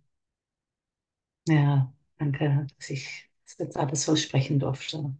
Ja, 1.48 1.92
danke, 2.18 2.66
dass 2.78 2.90
ich 2.90 3.28
das 3.44 3.56
jetzt 3.58 3.76
alles 3.76 4.02
so 4.04 4.14
sprechen 4.16 4.58
durfte. 4.60 5.16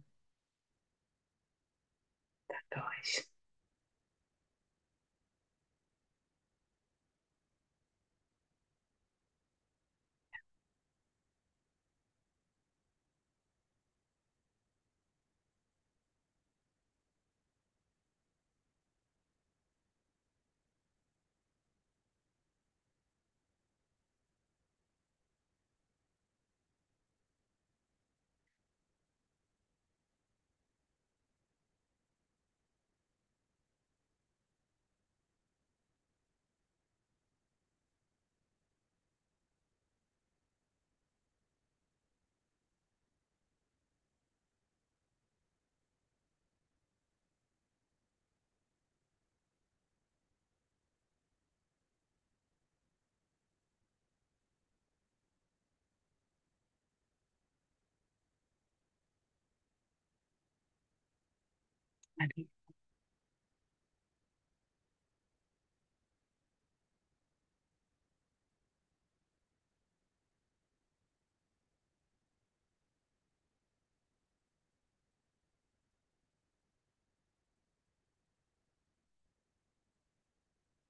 Danke 2.49 2.85
euch. 2.99 3.26
body 62.19 62.47